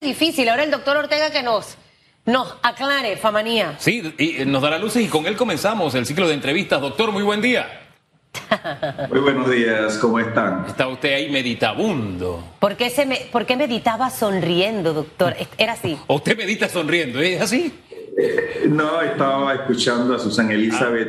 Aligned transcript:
difícil. 0.00 0.48
Ahora 0.48 0.64
el 0.64 0.70
doctor 0.70 0.96
Ortega 0.96 1.30
que 1.30 1.42
nos, 1.42 1.76
nos 2.24 2.56
aclare, 2.62 3.18
Famanía. 3.18 3.74
Sí, 3.78 4.14
y 4.16 4.46
nos 4.46 4.62
dará 4.62 4.78
luces 4.78 5.02
y 5.04 5.08
con 5.08 5.26
él 5.26 5.36
comenzamos 5.36 5.94
el 5.94 6.06
ciclo 6.06 6.26
de 6.26 6.32
entrevistas. 6.34 6.80
Doctor, 6.80 7.12
muy 7.12 7.22
buen 7.22 7.42
día. 7.42 7.86
Muy 9.10 9.18
buenos 9.18 9.50
días, 9.50 9.98
¿cómo 9.98 10.20
están? 10.20 10.64
Está 10.68 10.86
usted 10.86 11.14
ahí 11.14 11.30
meditabundo. 11.30 12.44
¿Por 12.60 12.76
qué, 12.76 12.88
se 12.88 13.04
me, 13.04 13.16
¿Por 13.32 13.44
qué 13.44 13.56
meditaba 13.56 14.08
sonriendo, 14.08 14.94
doctor? 14.94 15.34
Era 15.58 15.72
así. 15.72 15.98
¿O 16.06 16.14
usted 16.14 16.36
medita 16.36 16.68
sonriendo? 16.68 17.20
¿Es 17.20 17.42
así? 17.42 17.74
Eh, 18.16 18.66
no, 18.68 19.02
estaba 19.02 19.52
escuchando 19.54 20.14
a 20.14 20.20
Susan 20.20 20.48
Elizabeth 20.52 21.08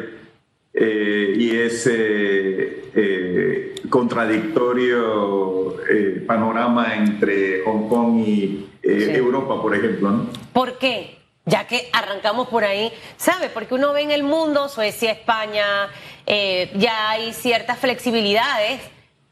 eh, 0.74 1.36
y 1.38 1.56
ese 1.56 2.90
eh, 2.96 3.76
contradictorio 3.88 5.78
panorama 6.26 6.96
entre 6.96 7.62
Hong 7.66 7.88
Kong 7.88 8.28
y 8.28 8.71
Europa, 9.00 9.62
por 9.62 9.76
ejemplo. 9.76 10.10
¿no? 10.10 10.30
¿Por 10.54 10.78
qué? 10.78 11.18
Ya 11.46 11.66
que 11.66 11.90
arrancamos 11.92 12.48
por 12.50 12.64
ahí, 12.64 12.94
¿sabe? 13.18 13.50
Porque 13.50 13.74
uno 13.74 13.94
ve 13.94 14.02
en 14.02 14.12
el 14.12 14.24
mundo, 14.24 14.70
Suecia, 14.70 15.12
España, 15.12 15.90
ya 16.28 17.10
hay 17.10 17.34
ciertas 17.34 17.80
flexibilidades, 17.80 18.80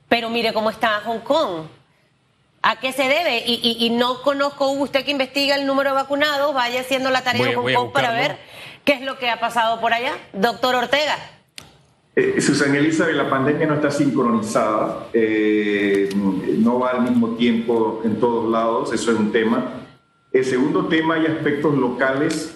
pero 0.07 0.29
mire 0.29 0.51
cómo 0.51 0.71
está 0.71 1.01
Hong 1.05 1.19
Kong. 1.19 1.67
¿A 2.61 2.79
qué 2.79 2.91
se 2.91 3.03
debe? 3.03 3.43
Y, 3.45 3.89
no 3.91 4.21
conozco, 4.21 4.69
usted 4.71 5.05
que 5.05 5.11
investiga 5.11 5.55
el 5.55 5.65
número 5.65 5.91
de 5.91 5.95
vacunados, 5.95 6.53
vaya 6.53 6.81
haciendo 6.81 7.09
la 7.09 7.23
tarea 7.23 7.51
en 7.51 7.55
Hong 7.55 7.73
Kong 7.73 7.91
para 7.93 8.11
ver 8.11 8.37
qué 8.83 8.93
es 8.93 9.01
lo 9.01 9.17
que 9.17 9.29
ha 9.29 9.39
pasado 9.39 9.79
por 9.79 9.93
allá. 9.93 10.13
Doctor 10.33 10.75
Ortega. 10.75 11.15
Eh, 12.15 12.41
Susan 12.41 12.75
Elizabeth, 12.75 13.15
la 13.15 13.29
pandemia 13.29 13.67
no 13.67 13.75
está 13.75 13.91
sincronizada, 13.91 15.07
eh, 15.13 16.09
no 16.57 16.79
va 16.79 16.91
al 16.91 17.03
mismo 17.03 17.29
tiempo 17.35 18.01
en 18.03 18.19
todos 18.19 18.49
lados, 18.51 18.93
eso 18.93 19.11
es 19.11 19.19
un 19.19 19.31
tema. 19.31 19.87
El 20.31 20.45
segundo 20.45 20.87
tema, 20.87 21.15
hay 21.15 21.27
aspectos 21.27 21.77
locales, 21.77 22.55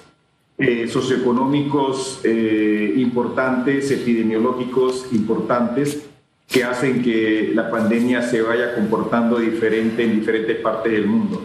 eh, 0.57 0.87
socioeconómicos 0.87 2.21
importantes, 2.95 3.89
epidemiológicos 3.89 5.07
importantes, 5.11 6.03
que 6.47 6.63
hacen 6.63 7.01
que 7.01 7.51
la 7.55 7.71
pandemia 7.71 8.21
se 8.21 8.41
vaya 8.41 8.75
comportando 8.75 9.39
diferente 9.39 10.03
en 10.03 10.19
diferentes 10.19 10.57
partes 10.57 10.91
del 10.91 11.07
mundo. 11.07 11.41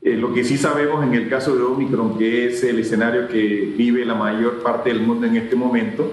Eh, 0.00 0.16
lo 0.16 0.32
que 0.32 0.44
sí 0.44 0.56
sabemos 0.56 1.04
en 1.04 1.14
el 1.14 1.28
caso 1.28 1.54
de 1.56 1.62
Omicron, 1.62 2.16
que 2.16 2.46
es 2.46 2.62
el 2.64 2.78
escenario 2.78 3.28
que 3.28 3.72
vive 3.76 4.04
la 4.04 4.14
mayor 4.14 4.62
parte 4.62 4.90
del 4.90 5.00
mundo 5.00 5.26
en 5.26 5.36
este 5.36 5.56
momento, 5.56 6.10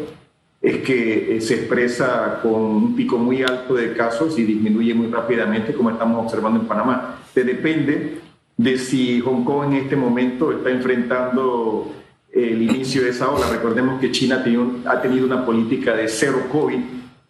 es 0.66 0.77
que 0.77 1.38
eh, 1.38 1.41
se 1.41 1.53
expresa 1.53 2.39
con 2.41 2.55
un 2.55 2.95
pico 2.95 3.19
muy 3.19 3.44
alto 3.44 3.75
de 3.75 3.94
casos 3.94 4.39
y 4.39 4.44
disminuye 4.44 4.95
muy 4.95 5.11
rápidamente, 5.11 5.73
como 5.73 5.91
estamos 5.91 6.25
observando 6.25 6.59
en 6.59 6.66
Panamá. 6.66 7.19
Se 7.35 7.44
depende 7.44 8.17
de 8.57 8.77
si 8.80 9.19
Hong 9.19 9.44
Kong 9.44 9.66
en 9.66 9.73
este 9.73 9.95
momento 9.95 10.52
está 10.52 10.72
enfrentando 10.72 11.94
el 12.33 12.63
inicio 12.63 13.03
de 13.03 13.11
esa 13.11 13.30
ola. 13.30 13.45
Recordemos 13.52 14.02
que 14.02 14.11
China 14.11 14.44
ha 14.85 15.02
tenido 15.02 15.25
una 15.27 15.45
política 15.45 15.95
de 15.95 16.07
cero 16.07 16.47
COVID 16.52 16.79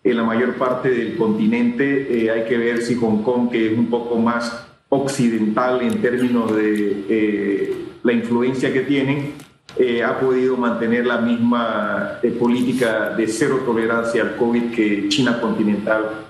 en 0.01 0.17
la 0.17 0.23
mayor 0.23 0.53
parte 0.53 0.89
del 0.89 1.17
continente. 1.17 2.07
Eh, 2.09 2.31
hay 2.31 2.45
que 2.45 2.57
ver 2.57 2.83
si 2.83 2.95
Hong 2.95 3.21
Kong, 3.21 3.49
que 3.51 3.73
es 3.73 3.77
un 3.77 3.87
poco 3.87 4.17
más 4.17 4.65
occidental 4.87 5.81
en 5.81 6.01
términos 6.01 6.55
de 6.55 7.03
eh, 7.09 7.73
la 8.01 8.13
influencia 8.13 8.71
que 8.71 8.81
tienen, 8.81 9.33
eh, 9.77 10.03
ha 10.03 10.19
podido 10.19 10.57
mantener 10.57 11.05
la 11.05 11.17
misma 11.17 12.19
política 12.39 13.09
de 13.09 13.27
cero 13.27 13.61
tolerancia 13.65 14.21
al 14.21 14.35
COVID 14.35 14.71
que 14.71 15.09
China 15.09 15.39
continental 15.39 16.21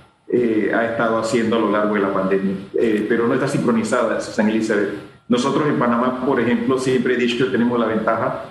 ha 0.73 0.85
estado 0.85 1.17
haciendo 1.17 1.55
a 1.55 1.59
lo 1.59 1.71
largo 1.71 1.93
de 1.93 2.01
la 2.01 2.13
pandemia. 2.13 2.55
pero 3.07 3.27
no 3.27 3.35
está 3.35 3.47
sincronizada, 3.47 4.19
San 4.19 4.49
Elizabeth. 4.49 4.89
Nosotros 5.29 5.67
en 5.67 5.79
Panamá, 5.79 6.25
por 6.25 6.39
ejemplo, 6.39 6.77
siempre 6.77 7.13
he 7.13 7.17
dicho 7.17 7.45
que 7.45 7.51
tenemos 7.51 7.79
la 7.79 7.85
ventaja 7.85 8.45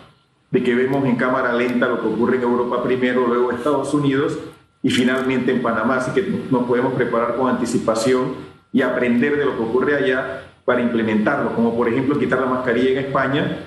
de 0.51 0.63
que 0.63 0.75
vemos 0.75 1.05
en 1.05 1.17
cámara 1.17 1.53
lenta 1.53 1.89
lo 1.89 2.01
que 2.01 2.07
ocurre 2.07 2.37
en 2.37 2.43
Europa 2.43 2.83
primero, 2.83 3.27
luego 3.27 3.51
Estados 3.51 3.93
Unidos, 3.93 4.39
y 4.85 4.91
finalmente 4.91 5.51
en 5.51 5.63
Panamá, 5.63 5.97
así 5.97 6.13
que 6.13 6.25
nos 6.51 6.65
podemos 6.65 6.95
preparar 6.95 7.35
con 7.35 7.49
anticipación 7.49 8.35
y 8.73 8.83
aprender 8.83 9.37
de 9.37 9.47
lo 9.47 9.57
que 9.57 9.63
ocurre 9.65 9.97
allá 9.97 10.43
para 10.65 10.81
implementarlo, 10.81 11.55
como 11.57 11.77
por 11.77 11.89
ejemplo 11.89 12.19
quitar 12.19 12.41
la 12.41 12.47
mascarilla 12.47 12.91
en 12.91 13.07
España 13.07 13.59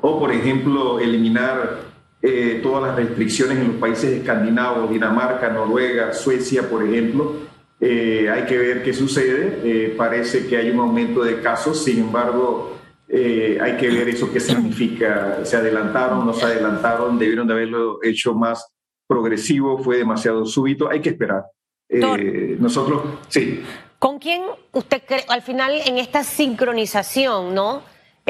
o 0.00 0.18
por 0.18 0.32
ejemplo 0.32 0.98
eliminar 1.00 1.80
eh, 2.22 2.60
todas 2.62 2.82
las 2.82 2.96
restricciones 2.96 3.58
en 3.58 3.68
los 3.68 3.76
países 3.76 4.10
escandinavos, 4.10 4.90
Dinamarca, 4.90 5.48
Noruega, 5.50 6.12
Suecia, 6.12 6.68
por 6.68 6.82
ejemplo. 6.82 7.34
Eh, 7.80 8.28
hay 8.30 8.44
que 8.44 8.58
ver 8.58 8.82
qué 8.82 8.92
sucede. 8.92 9.60
Eh, 9.64 9.94
parece 9.96 10.46
que 10.46 10.56
hay 10.56 10.70
un 10.70 10.80
aumento 10.80 11.22
de 11.22 11.40
casos, 11.40 11.82
sin 11.82 12.00
embargo, 12.00 12.76
hay 13.12 13.76
que 13.76 13.88
ver 13.88 14.08
eso 14.08 14.30
qué 14.32 14.38
significa. 14.38 15.44
¿Se 15.44 15.56
adelantaron, 15.56 16.24
no 16.24 16.32
se 16.32 16.44
adelantaron? 16.44 17.18
¿Debieron 17.18 17.46
de 17.48 17.54
haberlo 17.54 17.98
hecho 18.02 18.34
más 18.34 18.64
progresivo, 19.10 19.76
fue 19.78 19.96
demasiado 19.96 20.46
súbito, 20.46 20.88
hay 20.88 21.00
que 21.00 21.08
esperar. 21.08 21.42
Eh, 21.88 22.56
nosotros, 22.60 23.02
sí. 23.26 23.60
¿Con 23.98 24.20
quién 24.20 24.42
usted 24.70 25.02
cree, 25.04 25.24
al 25.28 25.42
final 25.42 25.72
en 25.84 25.98
esta 25.98 26.22
sincronización, 26.22 27.52
¿no? 27.52 27.82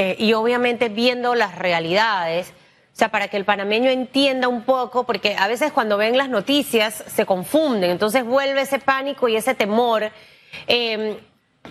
Eh, 0.03 0.17
y 0.19 0.33
obviamente 0.33 0.89
viendo 0.89 1.35
las 1.35 1.59
realidades, 1.59 2.55
o 2.91 2.97
sea, 2.97 3.11
para 3.11 3.29
que 3.29 3.37
el 3.37 3.45
panameño 3.45 3.91
entienda 3.91 4.49
un 4.49 4.63
poco, 4.63 5.05
porque 5.05 5.37
a 5.39 5.47
veces 5.47 5.73
cuando 5.73 5.99
ven 5.99 6.17
las 6.17 6.31
noticias 6.31 7.05
se 7.07 7.27
confunden, 7.27 7.91
entonces 7.91 8.25
vuelve 8.25 8.63
ese 8.63 8.79
pánico 8.79 9.29
y 9.29 9.37
ese 9.37 9.55
temor. 9.55 10.11
Em, 10.67 11.17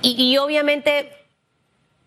y, 0.04 0.32
y 0.32 0.38
obviamente, 0.38 1.12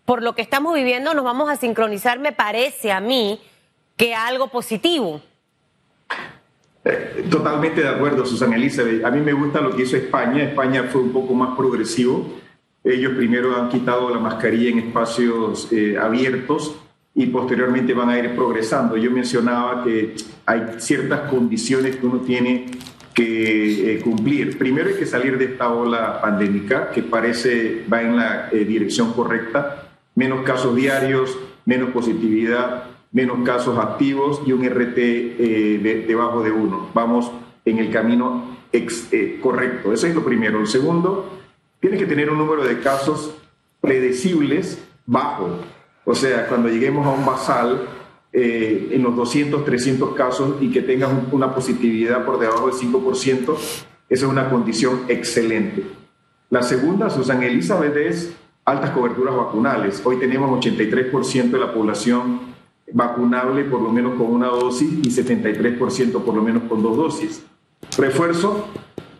por 0.05 0.23
lo 0.23 0.33
que 0.33 0.41
estamos 0.41 0.73
viviendo, 0.75 1.13
nos 1.13 1.25
vamos 1.25 1.49
a 1.49 1.57
sincronizar, 1.57 2.19
me 2.19 2.31
parece 2.31 2.93
a 2.93 3.01
mí, 3.01 3.41
que 3.97 4.15
algo 4.15 4.47
positivo. 4.47 5.19
Eh, 6.85 7.27
totalmente 7.29 7.81
de 7.81 7.89
acuerdo, 7.89 8.25
Susana 8.25 8.55
Elizabeth. 8.55 9.03
A 9.03 9.11
mí 9.11 9.19
me 9.19 9.33
gusta 9.33 9.59
lo 9.59 9.75
que 9.75 9.83
hizo 9.83 9.97
España. 9.97 10.43
España 10.43 10.83
fue 10.89 11.01
un 11.01 11.11
poco 11.11 11.33
más 11.33 11.57
progresivo. 11.57 12.42
Ellos 12.83 13.13
primero 13.13 13.55
han 13.55 13.69
quitado 13.69 14.09
la 14.09 14.19
mascarilla 14.19 14.69
en 14.69 14.79
espacios 14.79 15.71
eh, 15.71 15.97
abiertos 15.97 16.75
y 17.15 17.27
posteriormente 17.27 17.93
van 17.93 18.09
a 18.09 18.19
ir 18.19 18.35
progresando. 18.35 18.97
Yo 18.97 19.11
mencionaba 19.11 19.83
que 19.83 20.15
hay 20.45 20.61
ciertas 20.79 21.29
condiciones 21.29 21.95
que 21.95 22.05
uno 22.05 22.19
tiene 22.19 22.65
que 23.13 23.93
eh, 23.93 23.99
cumplir. 24.01 24.57
Primero 24.57 24.89
hay 24.89 24.95
que 24.95 25.05
salir 25.05 25.37
de 25.37 25.45
esta 25.45 25.69
ola 25.69 26.19
pandémica 26.21 26.91
que 26.91 27.03
parece 27.03 27.85
va 27.91 28.01
en 28.01 28.17
la 28.17 28.49
dirección 28.49 29.13
correcta. 29.13 29.91
Menos 30.15 30.43
casos 30.43 30.75
diarios, 30.75 31.37
menos 31.65 31.91
positividad, 31.91 32.93
menos 33.13 33.45
casos 33.45 33.77
activos 33.77 34.41
y 34.45 34.51
un 34.51 34.65
RT 34.65 34.97
eh, 34.97 36.05
debajo 36.07 36.43
de 36.43 36.51
uno. 36.51 36.89
Vamos 36.93 37.31
en 37.63 37.77
el 37.77 37.91
camino 37.91 38.57
eh, 38.73 39.39
correcto. 39.41 39.93
Eso 39.93 40.07
es 40.07 40.15
lo 40.15 40.25
primero. 40.25 40.59
El 40.59 40.67
segundo, 40.67 41.42
tiene 41.83 41.97
que 41.97 42.05
tener 42.05 42.29
un 42.29 42.37
número 42.37 42.63
de 42.63 42.79
casos 42.79 43.35
predecibles 43.81 44.81
bajo. 45.05 45.49
O 46.05 46.15
sea, 46.15 46.47
cuando 46.47 46.69
lleguemos 46.69 47.05
a 47.05 47.09
un 47.09 47.25
basal 47.25 47.89
eh, 48.31 48.87
en 48.93 49.03
los 49.03 49.13
200, 49.17 49.65
300 49.65 50.15
casos 50.15 50.61
y 50.61 50.71
que 50.71 50.81
tengas 50.81 51.11
una 51.33 51.53
positividad 51.53 52.23
por 52.23 52.39
debajo 52.39 52.67
del 52.67 52.75
5%, 52.75 53.57
esa 53.57 53.85
es 54.07 54.23
una 54.23 54.49
condición 54.49 55.01
excelente. 55.09 55.83
La 56.49 56.63
segunda, 56.63 57.09
Susan 57.09 57.43
Elizabeth, 57.43 57.97
es 57.97 58.33
altas 58.63 58.91
coberturas 58.91 59.35
vacunales. 59.35 60.01
Hoy 60.05 60.15
tenemos 60.21 60.57
83% 60.65 61.51
de 61.51 61.59
la 61.59 61.73
población 61.73 62.53
vacunable 62.93 63.65
por 63.65 63.81
lo 63.81 63.91
menos 63.91 64.13
con 64.13 64.27
una 64.27 64.47
dosis 64.47 64.89
y 64.89 65.09
73% 65.09 66.23
por 66.23 66.33
lo 66.33 66.43
menos 66.43 66.63
con 66.69 66.81
dos 66.81 66.95
dosis. 66.95 67.43
Refuerzo, 67.97 68.69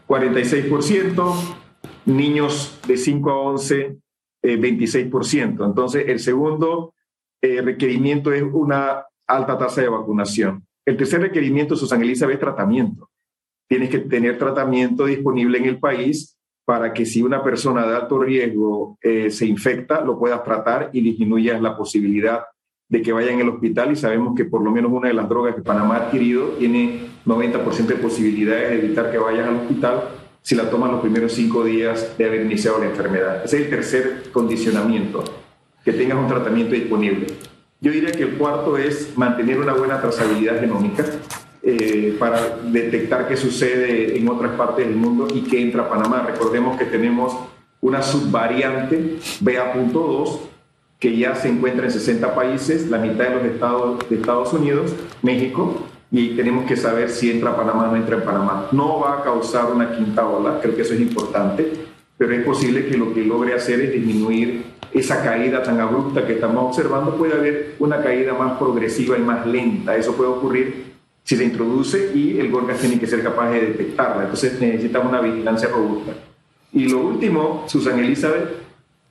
46%, 0.07 1.62
niños 2.05 2.79
de 2.87 2.97
5 2.97 3.29
a 3.29 3.37
11, 3.37 3.97
26%. 4.43 5.63
Eh, 5.63 5.65
Entonces, 5.65 6.05
el 6.07 6.19
segundo 6.19 6.93
eh, 7.41 7.61
requerimiento 7.61 8.31
es 8.31 8.43
una 8.43 9.05
alta 9.27 9.57
tasa 9.57 9.81
de 9.81 9.89
vacunación. 9.89 10.65
El 10.85 10.97
tercer 10.97 11.21
requerimiento, 11.21 11.75
Susan 11.75 12.01
Elizabeth, 12.01 12.35
es 12.35 12.39
tratamiento. 12.39 13.09
Tienes 13.69 13.89
que 13.89 13.99
tener 13.99 14.37
tratamiento 14.37 15.05
disponible 15.05 15.57
en 15.57 15.65
el 15.65 15.79
país 15.79 16.37
para 16.65 16.93
que 16.93 17.05
si 17.05 17.21
una 17.21 17.43
persona 17.43 17.85
de 17.85 17.95
alto 17.95 18.19
riesgo 18.19 18.97
eh, 19.01 19.29
se 19.29 19.45
infecta, 19.45 20.01
lo 20.01 20.17
puedas 20.17 20.43
tratar 20.43 20.89
y 20.93 21.01
disminuyas 21.01 21.61
la 21.61 21.75
posibilidad 21.75 22.43
de 22.89 23.01
que 23.01 23.11
vayan 23.11 23.41
al 23.41 23.49
hospital 23.49 23.91
y 23.91 23.95
sabemos 23.95 24.35
que 24.35 24.45
por 24.45 24.61
lo 24.61 24.71
menos 24.71 24.91
una 24.91 25.07
de 25.07 25.13
las 25.13 25.27
drogas 25.27 25.55
que 25.55 25.61
Panamá 25.61 25.95
ha 25.95 26.05
adquirido 26.05 26.49
tiene 26.59 27.07
90% 27.25 27.87
de 27.87 27.95
posibilidades 27.95 28.69
de 28.69 28.85
evitar 28.85 29.11
que 29.11 29.17
vayan 29.17 29.49
al 29.49 29.55
hospital 29.55 30.03
si 30.43 30.55
la 30.55 30.69
toman 30.69 30.91
los 30.91 31.01
primeros 31.01 31.31
cinco 31.31 31.63
días 31.63 32.15
de 32.17 32.25
haber 32.25 32.41
iniciado 32.41 32.77
la 32.77 32.85
enfermedad. 32.85 33.43
Ese 33.43 33.57
es 33.57 33.63
el 33.63 33.69
tercer 33.69 34.23
condicionamiento, 34.31 35.23
que 35.83 35.93
tengas 35.93 36.17
un 36.17 36.27
tratamiento 36.27 36.75
disponible. 36.75 37.27
Yo 37.79 37.91
diría 37.91 38.11
que 38.11 38.23
el 38.23 38.37
cuarto 38.37 38.77
es 38.77 39.17
mantener 39.17 39.59
una 39.59 39.73
buena 39.73 39.99
trazabilidad 40.01 40.59
genómica 40.59 41.05
eh, 41.63 42.15
para 42.19 42.57
detectar 42.63 43.27
qué 43.27 43.37
sucede 43.37 44.17
en 44.17 44.27
otras 44.27 44.51
partes 44.53 44.85
del 44.85 44.97
mundo 44.97 45.27
y 45.33 45.41
qué 45.41 45.61
entra 45.61 45.83
a 45.83 45.89
Panamá. 45.89 46.25
Recordemos 46.29 46.77
que 46.77 46.85
tenemos 46.85 47.35
una 47.79 48.01
subvariante 48.01 49.17
BA.2 49.39 50.39
que 50.99 51.17
ya 51.17 51.35
se 51.35 51.49
encuentra 51.49 51.85
en 51.85 51.91
60 51.91 52.35
países, 52.35 52.89
la 52.89 52.97
mitad 52.97 53.25
de 53.25 53.35
los 53.35 53.43
estados 53.45 54.09
de 54.09 54.15
Estados 54.15 54.53
Unidos, 54.53 54.93
México, 55.21 55.85
y 56.13 56.35
tenemos 56.35 56.67
que 56.67 56.77
saber 56.77 57.09
si 57.09 57.31
entra 57.31 57.49
a 57.49 57.57
Panamá 57.57 57.85
o 57.85 57.87
no 57.87 57.95
entra 57.95 58.17
en 58.17 58.23
Panamá. 58.23 58.67
No 58.71 58.99
va 58.99 59.17
a 59.17 59.23
causar 59.23 59.71
una 59.73 59.97
quinta 59.97 60.23
ola, 60.27 60.59
creo 60.61 60.75
que 60.75 60.83
eso 60.83 60.93
es 60.93 61.01
importante, 61.01 61.73
pero 62.15 62.35
es 62.35 62.45
posible 62.45 62.85
que 62.85 62.95
lo 62.95 63.11
que 63.15 63.23
logre 63.23 63.55
hacer 63.55 63.81
es 63.81 63.93
disminuir 63.93 64.63
esa 64.93 65.23
caída 65.23 65.63
tan 65.63 65.81
abrupta 65.81 66.23
que 66.27 66.33
estamos 66.33 66.65
observando. 66.65 67.15
Puede 67.15 67.33
haber 67.33 67.75
una 67.79 67.99
caída 68.03 68.35
más 68.35 68.59
progresiva 68.59 69.17
y 69.17 69.21
más 69.21 69.47
lenta. 69.47 69.97
Eso 69.97 70.15
puede 70.15 70.29
ocurrir 70.29 70.93
si 71.23 71.35
se 71.35 71.45
introduce 71.45 72.11
y 72.13 72.39
el 72.39 72.51
Gorgas 72.51 72.77
tiene 72.77 72.99
que 72.99 73.07
ser 73.07 73.23
capaz 73.23 73.49
de 73.49 73.61
detectarla. 73.61 74.25
Entonces 74.25 74.61
necesitamos 74.61 75.09
una 75.09 75.19
vigilancia 75.19 75.69
robusta. 75.69 76.11
Y 76.73 76.89
lo 76.89 76.99
último, 76.99 77.63
Susan 77.65 77.97
Elizabeth, 77.97 78.51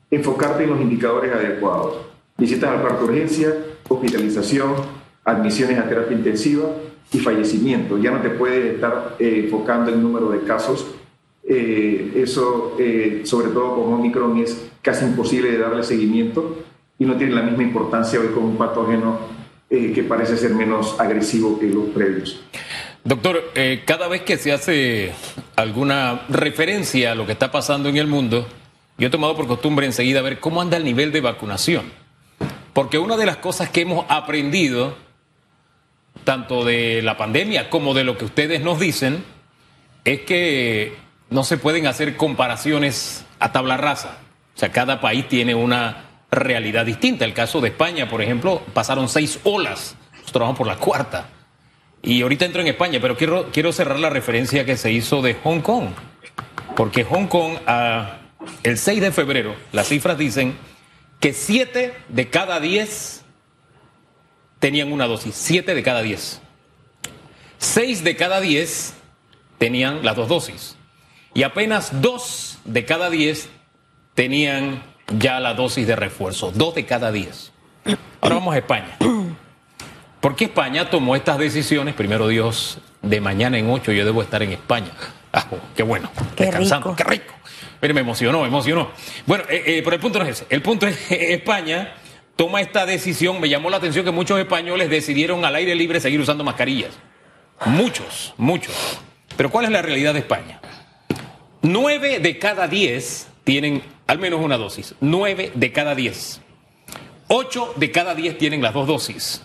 enfocarte 0.08 0.62
en 0.62 0.70
los 0.70 0.81
indicadores 0.81 1.34
adecuados. 1.34 1.96
Visitas 2.38 2.70
al 2.70 2.81
parto 2.81 3.06
urgencia, 3.06 3.52
hospitalización, 3.88 4.75
admisiones 5.25 5.81
a 5.81 5.88
terapia 5.88 6.16
intensiva 6.16 6.66
y 7.12 7.19
fallecimiento. 7.19 7.99
Ya 7.99 8.11
no 8.11 8.20
te 8.20 8.31
puedes 8.31 8.75
estar 8.75 9.17
eh, 9.19 9.43
enfocando 9.44 9.91
en 9.91 9.99
el 9.99 10.03
número 10.03 10.31
de 10.31 10.41
casos. 10.41 10.87
Eh, 11.44 12.12
eso, 12.17 12.76
eh, 12.79 13.23
sobre 13.25 13.49
todo 13.49 13.76
con 13.76 13.94
Omicron, 13.94 14.38
es 14.38 14.70
casi 14.81 15.05
imposible 15.05 15.50
de 15.50 15.59
darle 15.59 15.82
seguimiento 15.82 16.64
y 16.99 17.05
no 17.05 17.17
tiene 17.17 17.35
la 17.35 17.43
misma 17.43 17.62
importancia 17.62 18.20
hoy 18.20 18.29
con 18.29 18.44
un 18.44 18.56
patógeno 18.56 19.43
que 19.69 20.05
parece 20.06 20.37
ser 20.37 20.55
menos 20.55 21.00
agresivo 21.00 21.59
que 21.59 21.67
los 21.67 21.87
previos. 21.87 22.44
Doctor, 23.05 23.43
cada 23.87 24.06
vez 24.06 24.20
que 24.20 24.37
se 24.37 24.53
hace 24.53 25.14
alguna 25.56 26.26
referencia 26.29 27.12
a 27.12 27.14
lo 27.14 27.25
que 27.25 27.32
está 27.32 27.50
pasando 27.50 27.88
en 27.88 27.97
el 27.97 28.06
mundo, 28.06 28.47
yo 28.99 29.09
he 29.09 29.11
tomado 29.11 29.35
por 29.35 29.47
costumbre 29.47 29.87
enseguida 29.87 30.20
ver 30.20 30.41
cómo 30.41 30.61
anda 30.61 30.76
el 30.76 30.85
nivel 30.85 31.11
de 31.11 31.23
vacunación. 31.23 31.87
Porque 32.75 32.99
una 32.99 33.17
de 33.17 33.25
las 33.25 33.38
cosas 33.38 33.70
que 33.70 33.81
hemos 33.81 34.05
aprendido, 34.11 34.94
tanto 36.24 36.64
de 36.64 37.02
la 37.02 37.16
pandemia 37.16 37.70
como 37.70 37.94
de 37.94 38.04
lo 38.04 38.19
que 38.19 38.24
ustedes 38.24 38.62
nos 38.62 38.78
dicen, 38.78 39.24
es 40.04 40.20
que 40.22 40.96
no 41.30 41.44
se 41.44 41.58
pueden 41.58 41.86
hacer 41.86 42.16
comparaciones 42.16 43.24
a 43.38 43.52
tabla 43.52 43.76
rasa. 43.76 44.19
O 44.54 44.58
sea, 44.58 44.70
cada 44.70 45.00
país 45.00 45.28
tiene 45.28 45.54
una 45.54 46.04
realidad 46.30 46.86
distinta. 46.86 47.24
El 47.24 47.34
caso 47.34 47.60
de 47.60 47.69
España, 47.69 48.08
por 48.08 48.22
ejemplo, 48.22 48.62
pasaron 48.74 49.08
seis 49.08 49.40
olas. 49.44 49.96
Nosotros 50.20 50.42
vamos 50.42 50.58
por 50.58 50.66
la 50.66 50.76
cuarta. 50.76 51.28
Y 52.02 52.22
ahorita 52.22 52.44
entro 52.44 52.60
en 52.62 52.68
España, 52.68 52.98
pero 53.00 53.16
quiero, 53.16 53.50
quiero 53.52 53.72
cerrar 53.72 53.98
la 53.98 54.10
referencia 54.10 54.64
que 54.64 54.76
se 54.76 54.90
hizo 54.92 55.22
de 55.22 55.34
Hong 55.34 55.60
Kong. 55.60 55.90
Porque 56.76 57.04
Hong 57.04 57.26
Kong... 57.26 57.58
ha 57.66 58.18
el 58.62 58.78
6 58.78 59.00
de 59.00 59.12
febrero, 59.12 59.54
las 59.72 59.88
cifras 59.88 60.18
dicen 60.18 60.56
que 61.20 61.32
7 61.32 61.94
de 62.08 62.30
cada 62.30 62.60
10 62.60 63.21
tenían 64.62 64.93
una 64.93 65.09
dosis. 65.09 65.35
7 65.35 65.75
de 65.75 65.82
cada 65.82 66.03
10. 66.03 66.41
6 67.59 68.05
de 68.05 68.14
cada 68.14 68.41
10 68.41 68.94
tenían 69.59 70.05
las 70.05 70.14
dos 70.14 70.29
dosis. 70.29 70.76
Y 71.35 71.43
apenas 71.43 72.00
2 72.00 72.59
de 72.67 72.85
cada 72.85 73.11
10 73.11 73.49
tenían 74.14 74.85
ya 75.19 75.41
la 75.41 75.55
dosis 75.55 75.85
de 75.85 75.97
refuerzo. 75.97 76.53
2 76.55 76.76
de 76.76 76.87
cada 76.87 77.11
10. 77.11 77.50
Ahora 78.20 78.37
vamos 78.37 78.55
a 78.55 78.59
España. 78.59 78.97
¿Por 80.20 80.37
qué 80.37 80.44
España 80.44 80.88
tomó 80.88 81.17
estas 81.17 81.38
decisiones? 81.38 81.94
Primero 81.97 82.29
Dios, 82.29 82.79
de 83.03 83.20
mañana 83.20 83.59
en 83.59 83.69
8 83.69 83.91
yo 83.91 84.05
debo 84.05 84.23
estar 84.23 84.44
en 84.44 84.53
España. 84.53 84.93
Ah, 85.32 85.44
oh, 85.50 85.59
qué 85.75 85.82
bueno. 85.82 86.09
Qué 86.37 86.44
descansando. 86.44 86.94
Qué 86.94 87.03
rico. 87.03 87.35
Mire, 87.81 87.94
me 87.94 88.03
emocionó, 88.03 88.43
me 88.43 88.47
emocionó. 88.47 88.93
Bueno, 89.26 89.43
eh, 89.50 89.61
eh, 89.67 89.81
pero 89.82 89.97
el 89.97 90.00
punto 90.00 90.20
no 90.20 90.25
es 90.25 90.31
ese. 90.41 90.47
El 90.50 90.62
punto 90.62 90.87
es 90.87 91.11
España 91.11 91.94
toma 92.42 92.60
esta 92.60 92.86
decisión. 92.86 93.40
Me 93.40 93.48
llamó 93.48 93.70
la 93.70 93.76
atención 93.76 94.04
que 94.04 94.10
muchos 94.10 94.36
españoles 94.36 94.90
decidieron 94.90 95.44
al 95.44 95.54
aire 95.54 95.76
libre 95.76 96.00
seguir 96.00 96.18
usando 96.18 96.42
mascarillas. 96.42 96.90
Muchos, 97.66 98.34
muchos. 98.36 98.74
Pero 99.36 99.48
¿cuál 99.48 99.66
es 99.66 99.70
la 99.70 99.80
realidad 99.80 100.12
de 100.12 100.18
España? 100.18 100.60
Nueve 101.62 102.18
de 102.18 102.40
cada 102.40 102.66
diez 102.66 103.28
tienen 103.44 103.84
al 104.08 104.18
menos 104.18 104.40
una 104.40 104.58
dosis. 104.58 104.96
Nueve 105.00 105.52
de 105.54 105.70
cada 105.70 105.94
diez. 105.94 106.40
Ocho 107.28 107.72
de 107.76 107.92
cada 107.92 108.16
diez 108.16 108.36
tienen 108.38 108.60
las 108.60 108.74
dos 108.74 108.88
dosis. 108.88 109.42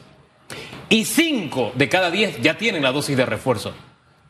Y 0.89 1.05
cinco 1.05 1.73
de 1.75 1.89
cada 1.89 2.09
diez 2.09 2.41
ya 2.41 2.57
tienen 2.57 2.81
la 2.81 2.91
dosis 2.91 3.15
de 3.15 3.27
refuerzo. 3.27 3.75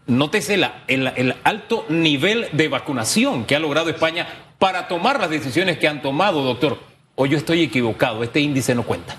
Nótese 0.08 0.56
el, 0.88 1.36
alto 1.46 1.86
nivel 1.88 2.50
de 2.52 2.68
vacunación 2.68 3.46
que 3.46 3.56
ha 3.56 3.60
logrado 3.60 3.90
España 3.90 4.28
para 4.60 4.90
tomar 4.90 5.22
las 5.22 5.30
decisiones 5.30 5.78
que 5.78 5.88
han 5.88 6.02
tomado, 6.02 6.44
doctor. 6.44 6.87
O 7.20 7.26
yo 7.26 7.36
estoy 7.36 7.64
equivocado, 7.64 8.22
este 8.22 8.40
índice 8.40 8.76
no 8.76 8.84
cuenta. 8.84 9.16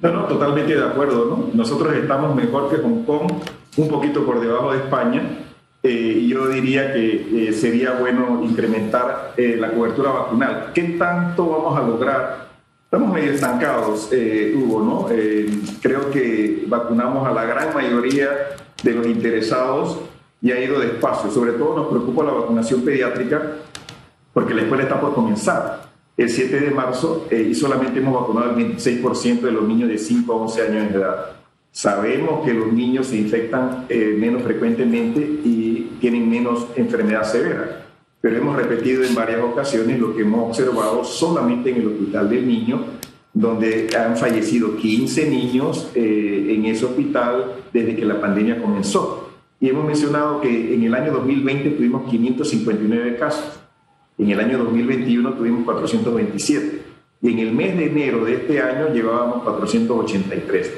No, 0.00 0.12
no, 0.12 0.24
totalmente 0.24 0.74
de 0.74 0.84
acuerdo. 0.84 1.26
¿no? 1.26 1.50
Nosotros 1.54 1.94
estamos 1.94 2.34
mejor 2.34 2.68
que 2.68 2.82
Hong 2.82 3.04
Kong, 3.04 3.30
un 3.76 3.88
poquito 3.88 4.26
por 4.26 4.40
debajo 4.40 4.72
de 4.72 4.78
España. 4.78 5.22
Eh, 5.84 6.26
yo 6.28 6.48
diría 6.48 6.92
que 6.92 7.48
eh, 7.48 7.52
sería 7.52 7.92
bueno 7.92 8.42
incrementar 8.42 9.32
eh, 9.36 9.56
la 9.60 9.70
cobertura 9.70 10.10
vacunal. 10.10 10.72
¿Qué 10.74 10.82
tanto 10.98 11.48
vamos 11.50 11.78
a 11.78 11.86
lograr? 11.86 12.48
Estamos 12.82 13.14
medio 13.14 13.30
estancados, 13.30 14.10
Hugo, 14.12 14.82
¿no? 14.82 15.06
creo 15.80 16.10
que 16.10 16.64
vacunamos 16.66 17.26
a 17.26 17.32
la 17.32 17.44
gran 17.44 17.72
mayoría 17.72 18.28
de 18.82 18.92
los 18.92 19.06
interesados 19.06 20.00
y 20.42 20.50
ha 20.50 20.60
ido 20.60 20.80
despacio. 20.80 21.30
Sobre 21.30 21.52
todo 21.52 21.76
nos 21.76 21.86
preocupa 21.86 22.24
la 22.24 22.32
vacunación 22.32 22.82
pediátrica 22.82 23.40
porque 24.34 24.52
la 24.52 24.62
escuela 24.62 24.82
está 24.82 25.00
por 25.00 25.14
comenzar 25.14 25.91
el 26.16 26.28
7 26.28 26.60
de 26.60 26.70
marzo 26.70 27.26
eh, 27.30 27.48
y 27.50 27.54
solamente 27.54 27.98
hemos 27.98 28.20
vacunado 28.20 28.56
el 28.56 28.76
26% 28.76 29.40
de 29.40 29.52
los 29.52 29.66
niños 29.66 29.88
de 29.88 29.98
5 29.98 30.32
a 30.32 30.36
11 30.36 30.62
años 30.62 30.92
de 30.92 30.98
edad. 30.98 31.26
Sabemos 31.70 32.44
que 32.44 32.52
los 32.52 32.72
niños 32.72 33.06
se 33.06 33.16
infectan 33.16 33.86
eh, 33.88 34.14
menos 34.18 34.42
frecuentemente 34.42 35.20
y 35.20 35.96
tienen 36.00 36.28
menos 36.28 36.66
enfermedad 36.76 37.24
severa, 37.24 37.86
pero 38.20 38.36
hemos 38.36 38.56
repetido 38.56 39.02
en 39.04 39.14
varias 39.14 39.40
ocasiones 39.42 39.98
lo 39.98 40.14
que 40.14 40.22
hemos 40.22 40.50
observado 40.50 41.02
solamente 41.02 41.70
en 41.70 41.76
el 41.76 41.86
hospital 41.88 42.28
del 42.28 42.46
niño 42.46 42.84
donde 43.34 43.88
han 43.96 44.16
fallecido 44.16 44.76
15 44.76 45.30
niños 45.30 45.90
eh, 45.94 46.54
en 46.54 46.66
ese 46.66 46.84
hospital 46.84 47.62
desde 47.72 47.96
que 47.96 48.04
la 48.04 48.20
pandemia 48.20 48.60
comenzó. 48.60 49.30
Y 49.58 49.68
hemos 49.68 49.86
mencionado 49.86 50.40
que 50.40 50.74
en 50.74 50.82
el 50.82 50.94
año 50.94 51.12
2020 51.12 51.70
tuvimos 51.70 52.10
559 52.10 53.16
casos, 53.16 53.61
en 54.18 54.30
el 54.30 54.40
año 54.40 54.58
2021 54.58 55.32
tuvimos 55.34 55.64
427 55.64 56.82
y 57.22 57.32
en 57.32 57.38
el 57.38 57.52
mes 57.52 57.76
de 57.76 57.86
enero 57.86 58.24
de 58.24 58.34
este 58.34 58.60
año 58.60 58.92
llevábamos 58.92 59.42
483. 59.44 60.72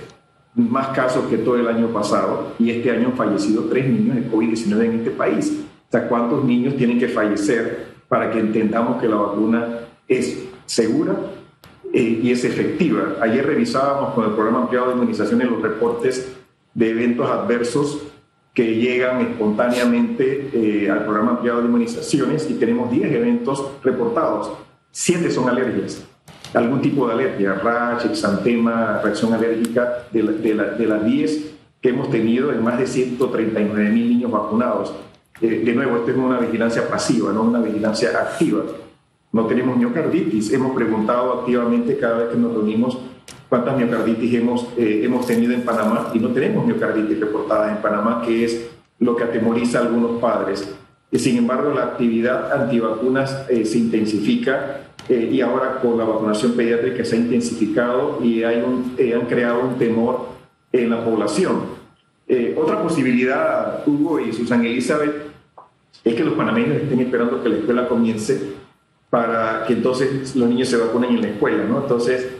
Más 0.57 0.89
casos 0.89 1.27
que 1.29 1.39
todo 1.39 1.57
el 1.57 1.67
año 1.67 1.89
pasado 1.89 2.53
y 2.59 2.71
este 2.71 2.91
año 2.91 3.09
han 3.09 3.17
fallecido 3.17 3.65
tres 3.65 3.89
niños 3.89 4.17
de 4.17 4.31
COVID-19 4.31 4.85
en 4.85 4.95
este 4.99 5.11
país. 5.11 5.65
O 5.89 5.91
sea, 5.91 6.09
¿cuántos 6.09 6.45
niños 6.45 6.77
tienen 6.77 6.99
que 6.99 7.09
fallecer 7.09 7.95
para 8.09 8.31
que 8.31 8.39
entendamos 8.39 9.01
que 9.01 9.09
la 9.09 9.17
vacuna 9.17 9.81
es 10.09 10.45
segura 10.67 11.17
eh, 11.93 12.21
y 12.23 12.31
es 12.31 12.45
efectiva. 12.45 13.17
Ayer 13.21 13.47
revisábamos 13.47 14.15
con 14.15 14.25
el 14.25 14.33
programa 14.33 14.63
ampliado 14.63 14.89
de 14.89 14.95
inmunización 14.95 15.41
en 15.43 15.51
los 15.51 15.63
reportes 15.63 16.37
de 16.75 16.91
eventos 16.91 17.31
adversos 17.31 18.03
que 18.55 18.77
llegan 18.77 19.21
espontáneamente 19.21 20.51
eh, 20.53 20.91
al 20.91 21.05
programa 21.05 21.33
ampliado 21.33 21.61
de 21.61 21.67
inmunizaciones 21.67 22.49
y 22.49 22.55
tenemos 22.55 22.91
10 22.91 23.13
eventos 23.13 23.67
reportados. 23.83 24.53
7 24.93 25.31
son 25.31 25.49
alergias, 25.49 26.05
algún 26.55 26.81
tipo 26.81 27.09
de 27.09 27.15
alergia, 27.15 27.55
rash, 27.55 28.07
exantema, 28.07 29.01
reacción 29.03 29.33
alérgica, 29.35 30.07
de, 30.13 30.23
de, 30.23 30.87
las 30.87 31.05
10 31.05 31.55
que 31.81 31.89
hemos 31.89 32.11
tenido 32.11 32.53
en 32.53 32.63
más 32.63 32.79
de 32.79 32.87
139 32.87 33.91
mil 33.91 34.09
niños 34.09 34.31
vacunados. 34.31 34.95
Eh, 35.41 35.63
de 35.65 35.75
nuevo, 35.75 35.97
esto 35.97 36.13
es 36.13 36.17
una 36.17 36.39
vigilancia 36.39 36.89
pasiva, 36.89 37.33
no 37.33 37.43
una 37.43 37.61
vigilancia 37.61 38.11
activa 38.11 38.63
no 39.35 39.47
tenemos 39.47 39.77
miocarditis. 39.77 40.53
Hemos 40.53 40.77
preguntado 40.77 41.41
activamente 41.41 41.99
cada 41.99 42.19
vez 42.19 42.29
que 42.29 42.39
nos 42.39 42.53
reunimos 42.53 42.97
cuántas 43.55 43.77
miocarditis 43.77 44.35
hemos, 44.35 44.67
eh, 44.77 45.03
hemos 45.05 45.25
tenido 45.29 45.53
en 45.53 45.63
Panamá 45.63 46.11
y 46.13 46.19
no 46.19 46.31
tenemos 46.31 46.67
miocarditis 46.67 47.21
reportadas 47.21 47.77
en 47.77 47.81
Panamá, 47.81 48.21
que 48.27 48.45
es 48.45 48.69
lo 48.99 49.15
que 49.15 49.23
atemoriza 49.23 49.79
a 49.79 49.83
algunos 49.83 50.21
padres. 50.21 50.75
Sin 51.13 51.37
embargo, 51.37 51.73
la 51.73 51.85
actividad 51.85 52.53
antivacunas 52.53 53.47
eh, 53.49 53.65
se 53.65 53.79
intensifica 53.79 54.81
eh, 55.09 55.31
y 55.31 55.41
ahora 55.41 55.79
con 55.81 55.97
la 55.97 56.03
vacunación 56.03 56.55
pediátrica 56.55 57.05
se 57.05 57.15
ha 57.15 57.19
intensificado 57.21 58.19
y 58.25 58.43
hay 58.43 58.57
un, 58.57 58.97
han 58.99 59.27
creado 59.27 59.61
un 59.61 59.79
temor 59.79 60.31
en 60.73 60.91
la 60.91 61.05
población. 61.05 61.85
otra 62.57 62.83
posibilidad, 62.83 63.87
Hugo 63.87 64.19
y 64.19 64.33
Susan 64.33 64.65
Elizabeth, 64.65 65.15
es 66.03 66.15
que 66.15 66.25
los 66.25 66.35
panameños 66.35 66.79
estén 66.79 66.99
esperando 66.99 67.41
que 67.41 67.51
la 67.51 67.57
escuela 67.59 67.87
comience 67.87 68.55
para 69.11 69.65
que 69.65 69.75
entonces 69.75 70.35
los 70.35 70.49
niños 70.49 70.67
se 70.69 70.77
vacunen 70.77 71.11
en 71.11 71.23
la 71.23 71.29
escuela, 71.29 71.63
¿no? 71.63 71.83
Entonces, 71.83 72.34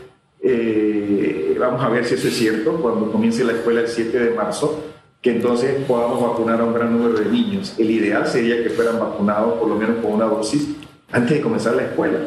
eh, 0.47 1.57
vamos 1.59 1.83
a 1.83 1.89
ver 1.89 2.05
si 2.05 2.13
eso 2.13 2.27
es 2.27 2.37
cierto 2.37 2.73
cuando 2.73 3.11
comience 3.11 3.43
la 3.43 3.53
escuela 3.53 3.81
el 3.81 3.87
7 3.87 4.19
de 4.19 4.29
marzo, 4.35 4.83
que 5.19 5.31
entonces 5.31 5.83
podamos 5.87 6.21
vacunar 6.21 6.61
a 6.61 6.65
un 6.65 6.73
gran 6.75 6.95
número 6.95 7.19
de 7.19 7.25
niños. 7.25 7.73
El 7.79 7.89
ideal 7.89 8.27
sería 8.27 8.61
que 8.61 8.69
fueran 8.69 8.99
vacunados 8.99 9.55
por 9.55 9.67
lo 9.67 9.75
menos 9.75 10.03
con 10.03 10.13
una 10.13 10.25
dosis 10.25 10.75
antes 11.11 11.37
de 11.37 11.41
comenzar 11.41 11.75
la 11.75 11.85
escuela. 11.85 12.19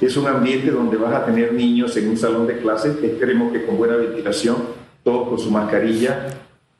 Es 0.00 0.16
un 0.16 0.28
ambiente 0.28 0.70
donde 0.70 0.96
vas 0.96 1.12
a 1.12 1.26
tener 1.26 1.54
niños 1.54 1.96
en 1.96 2.08
un 2.08 2.16
salón 2.16 2.46
de 2.46 2.58
clases, 2.58 3.02
esperemos 3.02 3.52
que 3.52 3.66
con 3.66 3.76
buena 3.76 3.96
ventilación, 3.96 4.58
todos 5.02 5.28
con 5.28 5.38
su 5.40 5.50
mascarilla, 5.50 6.28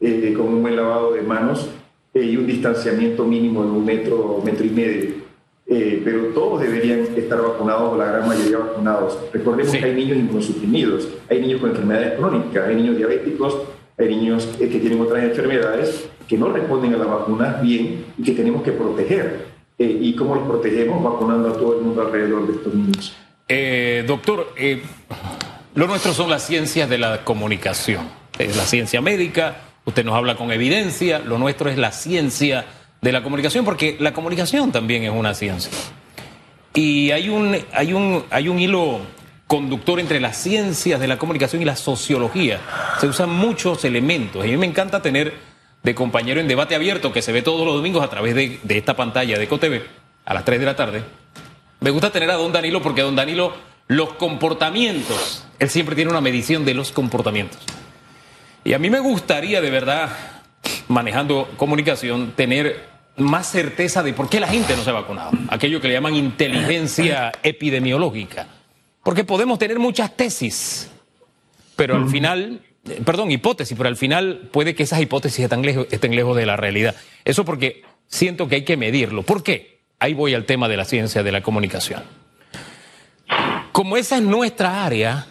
eh, 0.00 0.34
con 0.36 0.46
un 0.46 0.62
buen 0.62 0.76
lavado 0.76 1.14
de 1.14 1.22
manos 1.22 1.68
eh, 2.14 2.22
y 2.22 2.36
un 2.36 2.46
distanciamiento 2.46 3.24
mínimo 3.24 3.64
de 3.64 3.70
un 3.70 3.84
metro, 3.84 4.40
metro 4.44 4.64
y 4.64 4.70
medio. 4.70 5.15
Eh, 5.68 6.00
pero 6.04 6.26
todos 6.26 6.60
deberían 6.60 7.00
estar 7.16 7.42
vacunados, 7.42 7.92
o 7.92 7.96
la 7.96 8.06
gran 8.06 8.28
mayoría 8.28 8.58
vacunados. 8.58 9.18
Recordemos 9.32 9.72
que 9.72 9.84
hay 9.84 9.94
niños 9.94 10.18
inmunosuprimidos, 10.18 11.08
hay 11.28 11.40
niños 11.40 11.60
con 11.60 11.70
enfermedades 11.70 12.18
crónicas, 12.18 12.68
hay 12.68 12.76
niños 12.76 12.96
diabéticos, 12.96 13.58
hay 13.98 14.08
niños 14.08 14.46
que 14.58 14.66
tienen 14.66 15.00
otras 15.00 15.24
enfermedades 15.24 16.08
que 16.28 16.38
no 16.38 16.52
responden 16.52 16.94
a 16.94 16.98
las 16.98 17.08
vacunas 17.08 17.62
bien 17.62 18.04
y 18.16 18.22
que 18.22 18.32
tenemos 18.32 18.62
que 18.62 18.72
proteger. 18.72 19.46
¿Y 19.78 20.14
cómo 20.14 20.36
los 20.36 20.46
protegemos? 20.46 21.02
Vacunando 21.02 21.48
a 21.48 21.52
todo 21.52 21.78
el 21.78 21.84
mundo 21.84 22.00
alrededor 22.00 22.46
de 22.46 22.52
estos 22.54 22.74
niños. 22.74 23.16
doctor, 24.06 24.46
lo 25.74 25.86
nuestro 25.86 26.14
son 26.14 26.30
las 26.30 26.46
ciencias 26.46 26.88
de 26.88 26.98
la 26.98 27.24
comunicación, 27.24 28.08
es 28.38 28.56
la 28.56 28.64
ciencia 28.64 29.00
médica, 29.00 29.56
Usted 29.86 30.04
nos 30.04 30.16
habla 30.16 30.34
con 30.34 30.50
evidencia, 30.50 31.20
lo 31.20 31.38
nuestro 31.38 31.70
es 31.70 31.78
la 31.78 31.92
ciencia 31.92 32.66
de 33.06 33.12
la 33.12 33.22
comunicación, 33.22 33.64
porque 33.64 33.96
la 34.00 34.12
comunicación 34.12 34.72
también 34.72 35.04
es 35.04 35.12
una 35.12 35.32
ciencia. 35.32 35.70
Y 36.74 37.12
hay 37.12 37.28
un, 37.28 37.56
hay 37.72 37.92
un, 37.92 38.24
hay 38.30 38.48
un 38.48 38.58
hilo 38.58 38.98
conductor 39.46 40.00
entre 40.00 40.18
las 40.18 40.36
ciencias 40.36 40.98
de 40.98 41.06
la 41.06 41.16
comunicación 41.16 41.62
y 41.62 41.64
la 41.64 41.76
sociología. 41.76 42.60
Se 42.98 43.06
usan 43.06 43.30
muchos 43.30 43.84
elementos. 43.84 44.42
A 44.42 44.46
mí 44.48 44.56
me 44.56 44.66
encanta 44.66 45.02
tener 45.02 45.34
de 45.84 45.94
compañero 45.94 46.40
en 46.40 46.48
debate 46.48 46.74
abierto 46.74 47.12
que 47.12 47.22
se 47.22 47.30
ve 47.30 47.42
todos 47.42 47.64
los 47.64 47.76
domingos 47.76 48.02
a 48.02 48.10
través 48.10 48.34
de, 48.34 48.58
de 48.60 48.76
esta 48.76 48.96
pantalla 48.96 49.38
de 49.38 49.44
EcoTV 49.44 49.82
a 50.24 50.34
las 50.34 50.44
3 50.44 50.58
de 50.58 50.66
la 50.66 50.74
tarde. 50.74 51.04
Me 51.78 51.90
gusta 51.90 52.10
tener 52.10 52.28
a 52.32 52.34
don 52.34 52.50
Danilo 52.50 52.82
porque 52.82 53.02
don 53.02 53.14
Danilo, 53.14 53.54
los 53.86 54.14
comportamientos, 54.14 55.44
él 55.60 55.70
siempre 55.70 55.94
tiene 55.94 56.10
una 56.10 56.20
medición 56.20 56.64
de 56.64 56.74
los 56.74 56.90
comportamientos. 56.90 57.60
Y 58.64 58.72
a 58.72 58.80
mí 58.80 58.90
me 58.90 58.98
gustaría 58.98 59.60
de 59.60 59.70
verdad, 59.70 60.10
manejando 60.88 61.48
comunicación, 61.56 62.32
tener 62.32 62.95
más 63.16 63.50
certeza 63.50 64.02
de 64.02 64.12
por 64.12 64.28
qué 64.28 64.40
la 64.40 64.48
gente 64.48 64.76
no 64.76 64.82
se 64.82 64.90
ha 64.90 64.94
vacunado. 64.94 65.30
Aquello 65.48 65.80
que 65.80 65.88
le 65.88 65.94
llaman 65.94 66.14
inteligencia 66.14 67.32
epidemiológica. 67.42 68.48
Porque 69.02 69.24
podemos 69.24 69.58
tener 69.58 69.78
muchas 69.78 70.16
tesis, 70.16 70.90
pero 71.76 71.96
al 71.96 72.08
final, 72.08 72.60
eh, 72.88 73.00
perdón, 73.04 73.30
hipótesis, 73.30 73.76
pero 73.76 73.88
al 73.88 73.96
final 73.96 74.48
puede 74.50 74.74
que 74.74 74.82
esas 74.82 75.00
hipótesis 75.00 75.44
estén 75.44 75.62
lejos, 75.62 75.86
estén 75.90 76.16
lejos 76.16 76.36
de 76.36 76.46
la 76.46 76.56
realidad. 76.56 76.94
Eso 77.24 77.44
porque 77.44 77.84
siento 78.08 78.48
que 78.48 78.56
hay 78.56 78.64
que 78.64 78.76
medirlo. 78.76 79.22
¿Por 79.22 79.42
qué? 79.42 79.80
Ahí 79.98 80.12
voy 80.14 80.34
al 80.34 80.44
tema 80.44 80.68
de 80.68 80.76
la 80.76 80.84
ciencia 80.84 81.22
de 81.22 81.32
la 81.32 81.42
comunicación. 81.42 82.02
Como 83.72 83.96
esa 83.96 84.16
es 84.16 84.22
nuestra 84.22 84.84
área, 84.84 85.26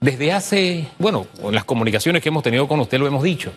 desde 0.00 0.32
hace, 0.32 0.88
bueno, 0.98 1.26
en 1.42 1.54
las 1.54 1.64
comunicaciones 1.64 2.22
que 2.22 2.30
hemos 2.30 2.42
tenido 2.42 2.66
con 2.66 2.80
usted 2.80 2.98
lo 2.98 3.06
hemos 3.06 3.22
dicho. 3.22 3.52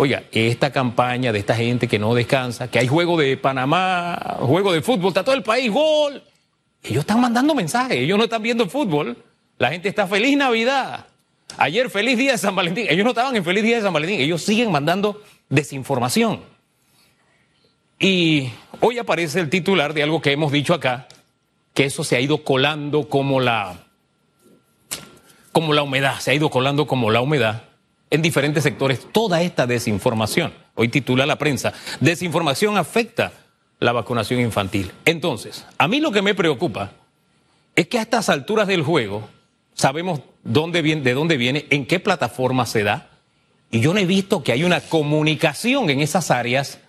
Oiga, 0.00 0.22
esta 0.30 0.70
campaña 0.70 1.32
de 1.32 1.40
esta 1.40 1.56
gente 1.56 1.88
que 1.88 1.98
no 1.98 2.14
descansa, 2.14 2.70
que 2.70 2.78
hay 2.78 2.86
juego 2.86 3.16
de 3.16 3.36
Panamá, 3.36 4.36
juego 4.38 4.72
de 4.72 4.80
fútbol, 4.80 5.08
está 5.08 5.24
todo 5.24 5.34
el 5.34 5.42
país, 5.42 5.72
gol. 5.72 6.22
Ellos 6.84 7.00
están 7.00 7.20
mandando 7.20 7.52
mensajes, 7.52 7.96
ellos 7.96 8.16
no 8.16 8.22
están 8.22 8.40
viendo 8.40 8.68
fútbol. 8.68 9.16
La 9.58 9.70
gente 9.72 9.88
está 9.88 10.06
feliz 10.06 10.36
Navidad. 10.36 11.06
Ayer 11.56 11.90
feliz 11.90 12.16
día 12.16 12.30
de 12.30 12.38
San 12.38 12.54
Valentín. 12.54 12.86
Ellos 12.88 13.02
no 13.02 13.10
estaban 13.10 13.34
en 13.34 13.42
feliz 13.44 13.64
día 13.64 13.74
de 13.78 13.82
San 13.82 13.92
Valentín, 13.92 14.20
ellos 14.20 14.40
siguen 14.40 14.70
mandando 14.70 15.20
desinformación. 15.48 16.42
Y 17.98 18.50
hoy 18.78 18.98
aparece 18.98 19.40
el 19.40 19.50
titular 19.50 19.94
de 19.94 20.04
algo 20.04 20.22
que 20.22 20.30
hemos 20.30 20.52
dicho 20.52 20.74
acá, 20.74 21.08
que 21.74 21.86
eso 21.86 22.04
se 22.04 22.14
ha 22.14 22.20
ido 22.20 22.44
colando 22.44 23.08
como 23.08 23.40
la 23.40 23.74
como 25.50 25.72
la 25.72 25.82
humedad, 25.82 26.20
se 26.20 26.30
ha 26.30 26.34
ido 26.34 26.50
colando 26.50 26.86
como 26.86 27.10
la 27.10 27.20
humedad 27.20 27.67
en 28.10 28.22
diferentes 28.22 28.62
sectores 28.62 29.06
toda 29.12 29.42
esta 29.42 29.66
desinformación. 29.66 30.52
Hoy 30.74 30.88
titula 30.88 31.26
la 31.26 31.36
prensa, 31.36 31.72
desinformación 32.00 32.76
afecta 32.76 33.32
la 33.80 33.92
vacunación 33.92 34.40
infantil. 34.40 34.90
Entonces, 35.04 35.66
a 35.76 35.88
mí 35.88 36.00
lo 36.00 36.10
que 36.10 36.22
me 36.22 36.34
preocupa 36.34 36.92
es 37.76 37.86
que 37.88 37.98
a 37.98 38.02
estas 38.02 38.28
alturas 38.28 38.66
del 38.66 38.82
juego 38.82 39.28
sabemos 39.74 40.20
dónde 40.42 40.82
viene, 40.82 41.02
de 41.02 41.14
dónde 41.14 41.36
viene, 41.36 41.66
en 41.70 41.86
qué 41.86 42.00
plataforma 42.00 42.66
se 42.66 42.82
da, 42.82 43.10
y 43.70 43.80
yo 43.80 43.92
no 43.92 44.00
he 44.00 44.06
visto 44.06 44.42
que 44.42 44.52
hay 44.52 44.64
una 44.64 44.80
comunicación 44.80 45.90
en 45.90 46.00
esas 46.00 46.30
áreas 46.30 46.80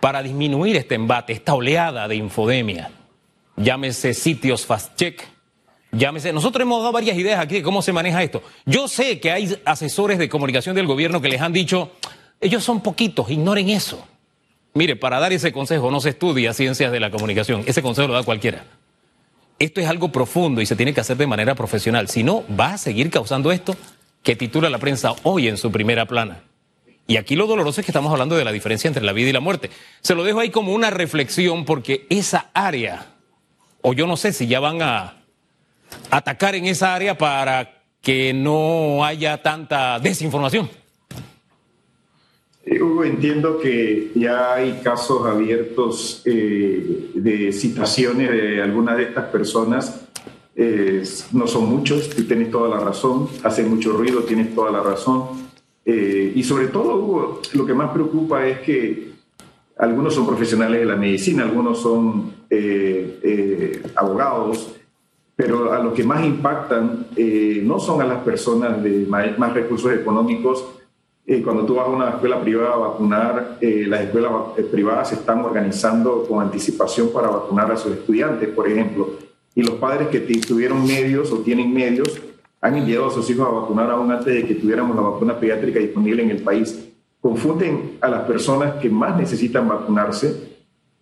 para 0.00 0.22
disminuir 0.22 0.76
este 0.76 0.94
embate, 0.94 1.32
esta 1.32 1.54
oleada 1.54 2.06
de 2.06 2.16
infodemia. 2.16 2.90
Llámese 3.56 4.14
sitios 4.14 4.66
fast 4.66 4.96
check, 4.96 5.22
Llámese, 5.94 6.32
nosotros 6.32 6.62
hemos 6.62 6.80
dado 6.80 6.90
varias 6.90 7.18
ideas 7.18 7.38
aquí 7.38 7.56
de 7.56 7.62
cómo 7.62 7.82
se 7.82 7.92
maneja 7.92 8.22
esto. 8.22 8.42
Yo 8.64 8.88
sé 8.88 9.20
que 9.20 9.30
hay 9.30 9.58
asesores 9.66 10.18
de 10.18 10.30
comunicación 10.30 10.74
del 10.74 10.86
gobierno 10.86 11.20
que 11.20 11.28
les 11.28 11.42
han 11.42 11.52
dicho, 11.52 11.92
ellos 12.40 12.64
son 12.64 12.82
poquitos, 12.82 13.30
ignoren 13.30 13.68
eso. 13.68 14.06
Mire, 14.72 14.96
para 14.96 15.20
dar 15.20 15.34
ese 15.34 15.52
consejo 15.52 15.90
no 15.90 16.00
se 16.00 16.08
estudia 16.10 16.54
ciencias 16.54 16.90
de 16.92 16.98
la 16.98 17.10
comunicación, 17.10 17.62
ese 17.66 17.82
consejo 17.82 18.08
lo 18.08 18.14
da 18.14 18.22
cualquiera. 18.22 18.64
Esto 19.58 19.82
es 19.82 19.86
algo 19.86 20.10
profundo 20.10 20.62
y 20.62 20.66
se 20.66 20.76
tiene 20.76 20.94
que 20.94 21.02
hacer 21.02 21.18
de 21.18 21.26
manera 21.26 21.54
profesional. 21.54 22.08
Si 22.08 22.24
no, 22.24 22.42
va 22.58 22.72
a 22.72 22.78
seguir 22.78 23.10
causando 23.10 23.52
esto 23.52 23.76
que 24.22 24.34
titula 24.34 24.70
la 24.70 24.78
prensa 24.78 25.14
hoy 25.24 25.46
en 25.46 25.58
su 25.58 25.70
primera 25.70 26.06
plana. 26.06 26.42
Y 27.06 27.18
aquí 27.18 27.36
lo 27.36 27.46
doloroso 27.46 27.80
es 27.80 27.84
que 27.84 27.92
estamos 27.92 28.10
hablando 28.10 28.34
de 28.34 28.44
la 28.44 28.52
diferencia 28.52 28.88
entre 28.88 29.04
la 29.04 29.12
vida 29.12 29.28
y 29.28 29.32
la 29.32 29.40
muerte. 29.40 29.70
Se 30.00 30.14
lo 30.14 30.24
dejo 30.24 30.40
ahí 30.40 30.48
como 30.48 30.72
una 30.72 30.88
reflexión 30.88 31.66
porque 31.66 32.06
esa 32.08 32.50
área, 32.54 33.08
o 33.82 33.92
yo 33.92 34.06
no 34.06 34.16
sé 34.16 34.32
si 34.32 34.46
ya 34.46 34.58
van 34.58 34.80
a 34.80 35.21
atacar 36.10 36.54
en 36.54 36.66
esa 36.66 36.94
área 36.94 37.16
para 37.16 37.82
que 38.00 38.34
no 38.34 39.04
haya 39.04 39.40
tanta 39.40 39.98
desinformación? 40.00 40.68
Eh, 42.64 42.80
Hugo, 42.80 43.04
entiendo 43.04 43.58
que 43.58 44.12
ya 44.14 44.54
hay 44.54 44.80
casos 44.84 45.26
abiertos 45.26 46.22
eh, 46.24 47.10
de 47.14 47.52
citaciones 47.52 48.30
de 48.30 48.62
algunas 48.62 48.96
de 48.96 49.04
estas 49.04 49.26
personas. 49.26 50.06
Eh, 50.54 51.02
no 51.32 51.46
son 51.46 51.68
muchos, 51.68 52.10
tú 52.10 52.24
tienes 52.24 52.50
toda 52.50 52.68
la 52.68 52.84
razón, 52.84 53.28
hacen 53.42 53.68
mucho 53.68 53.92
ruido, 53.92 54.22
tienes 54.22 54.54
toda 54.54 54.70
la 54.70 54.80
razón. 54.80 55.50
y 55.84 56.42
sobre 56.44 56.68
todo, 56.68 56.94
Hugo, 56.96 57.42
lo 57.54 57.66
que 57.66 57.74
más 57.74 57.90
preocupa 57.90 58.46
es 58.46 58.60
que 58.60 59.12
algunos 59.78 60.14
son 60.14 60.26
profesionales 60.26 60.80
de 60.80 60.86
la 60.86 60.96
medicina, 60.96 61.42
algunos 61.42 61.80
son 61.82 62.32
abogados, 63.96 64.76
pero 65.34 65.72
a 65.72 65.78
los 65.78 65.94
que 65.94 66.04
más 66.04 66.24
impactan 66.24 67.06
eh, 67.16 67.62
no 67.64 67.78
son 67.78 68.02
a 68.02 68.04
las 68.04 68.22
personas 68.22 68.82
de 68.82 69.06
más, 69.06 69.52
recursos 69.54 69.92
económicos. 69.92 70.64
Eh, 71.26 71.40
cuando 71.42 71.64
tú 71.64 71.76
vas 71.76 71.86
a 71.86 71.90
una 71.90 72.10
escuela 72.10 72.40
privada 72.40 72.74
a 72.74 72.78
vacunar, 72.78 73.58
eh, 73.60 73.86
las 73.88 74.02
escuelas 74.02 74.32
privadas 74.70 75.08
se 75.08 75.14
están 75.16 75.40
organizando 75.40 76.24
con 76.28 76.42
anticipación 76.42 77.10
para 77.12 77.28
vacunar 77.28 77.70
a 77.70 77.76
sus 77.76 77.92
estudiantes, 77.92 78.48
por 78.50 78.68
ejemplo. 78.68 79.10
Y 79.54 79.62
los 79.62 79.76
padres 79.76 80.08
que 80.08 80.20
tuvieron 80.20 80.84
medios 80.86 81.30
o 81.32 81.38
tienen 81.38 81.72
medios 81.72 82.20
han 82.60 82.76
enviado 82.76 83.06
a 83.06 83.10
sus 83.10 83.28
hijos 83.30 83.46
a 83.46 83.50
vacunar 83.50 83.90
aún 83.90 84.10
antes 84.10 84.34
de 84.34 84.46
que 84.46 84.54
tuviéramos 84.54 84.94
la 84.94 85.02
vacuna 85.02 85.38
pediátrica 85.38 85.78
disponible 85.78 86.22
en 86.22 86.30
el 86.30 86.42
país. 86.42 86.88
Confunden 87.20 87.98
a 88.00 88.08
las 88.08 88.22
personas 88.22 88.74
que 88.74 88.90
más 88.90 89.16
necesitan 89.16 89.68
vacunarse 89.68 90.52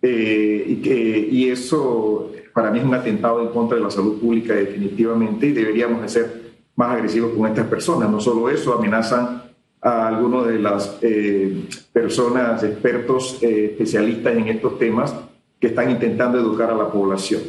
y, 0.01 0.77
que, 0.77 1.27
y 1.31 1.49
eso 1.49 2.31
para 2.53 2.71
mí 2.71 2.79
es 2.79 2.85
un 2.85 2.93
atentado 2.93 3.41
en 3.41 3.49
contra 3.49 3.77
de 3.77 3.83
la 3.83 3.91
salud 3.91 4.19
pública 4.19 4.53
definitivamente 4.53 5.47
y 5.47 5.51
deberíamos 5.51 6.01
de 6.01 6.09
ser 6.09 6.41
más 6.75 6.95
agresivos 6.95 7.31
con 7.37 7.47
estas 7.47 7.67
personas. 7.67 8.09
No 8.09 8.19
solo 8.19 8.49
eso, 8.49 8.73
amenazan 8.73 9.43
a 9.81 10.07
algunos 10.07 10.47
de 10.47 10.59
las 10.59 10.97
eh, 11.01 11.65
personas, 11.91 12.63
expertos, 12.63 13.39
eh, 13.41 13.71
especialistas 13.71 14.35
en 14.35 14.47
estos 14.47 14.77
temas 14.77 15.13
que 15.59 15.67
están 15.67 15.89
intentando 15.89 16.39
educar 16.39 16.69
a 16.69 16.75
la 16.75 16.91
población. 16.91 17.41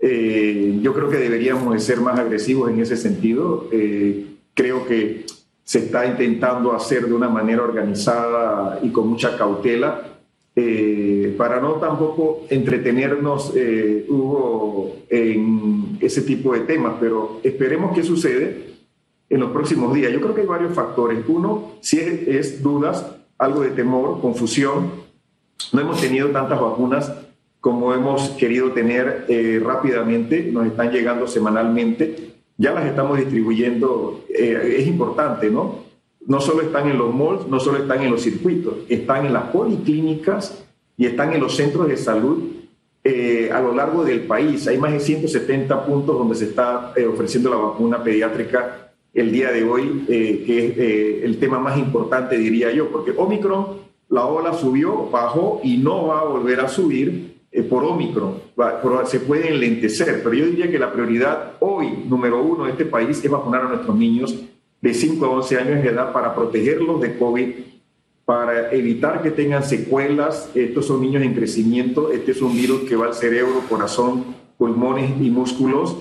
Eh, 0.00 0.78
yo 0.80 0.94
creo 0.94 1.08
que 1.08 1.16
deberíamos 1.16 1.74
de 1.74 1.80
ser 1.80 2.00
más 2.00 2.18
agresivos 2.18 2.70
en 2.70 2.80
ese 2.80 2.96
sentido. 2.96 3.68
creo 4.54 4.86
que 4.86 5.24
se 5.68 5.80
está 5.80 6.06
intentando 6.06 6.72
hacer 6.72 7.06
de 7.06 7.12
una 7.12 7.28
manera 7.28 7.62
organizada 7.62 8.78
y 8.82 8.88
con 8.88 9.06
mucha 9.06 9.36
cautela 9.36 10.18
eh, 10.56 10.87
para 11.38 11.60
no 11.60 11.74
tampoco 11.74 12.44
entretenernos, 12.50 13.52
eh, 13.56 14.04
Hugo, 14.08 14.96
en 15.08 15.96
ese 16.00 16.20
tipo 16.22 16.52
de 16.52 16.60
temas, 16.60 16.96
pero 17.00 17.40
esperemos 17.42 17.94
qué 17.94 18.02
sucede 18.02 18.74
en 19.30 19.40
los 19.40 19.50
próximos 19.52 19.94
días. 19.94 20.12
Yo 20.12 20.20
creo 20.20 20.34
que 20.34 20.42
hay 20.42 20.46
varios 20.46 20.74
factores. 20.74 21.24
Uno, 21.26 21.72
si 21.80 21.98
es, 21.98 22.62
dudas, 22.62 23.06
algo 23.38 23.60
de 23.62 23.70
temor, 23.70 24.20
confusión. 24.20 24.90
No 25.72 25.80
hemos 25.80 26.00
tenido 26.00 26.28
tantas 26.28 26.60
vacunas 26.60 27.10
como 27.60 27.94
hemos 27.94 28.30
querido 28.30 28.72
tener 28.72 29.24
eh, 29.28 29.60
rápidamente, 29.64 30.50
nos 30.52 30.66
están 30.66 30.92
llegando 30.92 31.26
semanalmente, 31.26 32.34
ya 32.56 32.72
las 32.72 32.86
estamos 32.86 33.18
distribuyendo, 33.18 34.24
eh, 34.28 34.76
es 34.78 34.86
importante, 34.86 35.50
¿no? 35.50 35.88
no 36.28 36.42
solo 36.42 36.62
están 36.62 36.88
en 36.88 36.98
los 36.98 37.12
malls, 37.12 37.48
no 37.48 37.58
solo 37.58 37.78
están 37.78 38.02
en 38.02 38.10
los 38.10 38.22
circuitos, 38.22 38.74
están 38.88 39.24
en 39.24 39.32
las 39.32 39.44
policlínicas 39.44 40.62
y 40.98 41.06
están 41.06 41.32
en 41.32 41.40
los 41.40 41.56
centros 41.56 41.88
de 41.88 41.96
salud 41.96 42.42
eh, 43.02 43.48
a 43.50 43.62
lo 43.62 43.74
largo 43.74 44.04
del 44.04 44.20
país. 44.26 44.68
Hay 44.68 44.76
más 44.76 44.92
de 44.92 45.00
170 45.00 45.86
puntos 45.86 46.18
donde 46.18 46.34
se 46.34 46.44
está 46.44 46.92
ofreciendo 47.10 47.48
la 47.48 47.56
vacuna 47.56 48.04
pediátrica 48.04 48.90
el 49.14 49.32
día 49.32 49.50
de 49.50 49.64
hoy, 49.64 50.04
que 50.06 50.66
es 50.66 51.24
el 51.24 51.38
tema 51.38 51.58
más 51.58 51.78
importante, 51.78 52.36
diría 52.36 52.70
yo, 52.70 52.90
porque 52.90 53.14
Omicron, 53.16 53.78
la 54.10 54.26
ola 54.26 54.52
subió, 54.52 55.08
bajó 55.10 55.60
y 55.64 55.78
no 55.78 56.08
va 56.08 56.20
a 56.20 56.24
volver 56.24 56.60
a 56.60 56.68
subir 56.68 57.38
eh, 57.50 57.62
por 57.62 57.82
Omicron, 57.82 58.42
se 59.06 59.20
puede 59.20 59.48
enlentecer, 59.48 60.22
pero 60.22 60.34
yo 60.34 60.46
diría 60.46 60.70
que 60.70 60.78
la 60.78 60.92
prioridad 60.92 61.54
hoy, 61.60 62.04
número 62.06 62.42
uno 62.42 62.64
de 62.64 62.72
este 62.72 62.84
país, 62.84 63.24
es 63.24 63.30
vacunar 63.30 63.62
a 63.62 63.68
nuestros 63.68 63.96
niños 63.96 64.38
de 64.80 64.94
5 64.94 65.24
a 65.24 65.30
11 65.30 65.58
años 65.58 65.82
de 65.82 65.88
edad 65.88 66.12
para 66.12 66.34
protegerlos 66.34 67.00
de 67.00 67.18
COVID, 67.18 67.48
para 68.28 68.70
evitar 68.72 69.22
que 69.22 69.30
tengan 69.30 69.64
secuelas. 69.64 70.50
Estos 70.54 70.84
son 70.84 71.00
niños 71.00 71.22
en 71.22 71.32
crecimiento, 71.32 72.12
este 72.12 72.32
es 72.32 72.42
un 72.42 72.54
virus 72.54 72.82
que 72.82 72.94
va 72.94 73.06
al 73.06 73.14
cerebro, 73.14 73.62
corazón, 73.70 74.22
pulmones 74.58 75.12
y 75.18 75.30
músculos, 75.30 75.96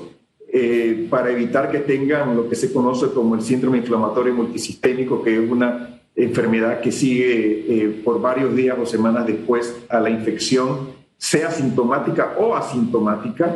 eh, 0.51 1.07
para 1.09 1.31
evitar 1.31 1.71
que 1.71 1.79
tengan 1.79 2.35
lo 2.35 2.49
que 2.49 2.55
se 2.57 2.73
conoce 2.73 3.11
como 3.11 3.35
el 3.35 3.41
síndrome 3.41 3.77
inflamatorio 3.77 4.33
multisistémico, 4.33 5.23
que 5.23 5.41
es 5.41 5.49
una 5.49 6.01
enfermedad 6.17 6.81
que 6.81 6.91
sigue 6.91 7.65
eh, 7.69 8.01
por 8.03 8.19
varios 8.19 8.53
días 8.53 8.77
o 8.77 8.85
semanas 8.85 9.25
después 9.25 9.73
a 9.87 10.01
la 10.01 10.09
infección 10.09 10.89
sea 11.15 11.49
sintomática 11.49 12.35
o 12.37 12.57
asintomática, 12.57 13.55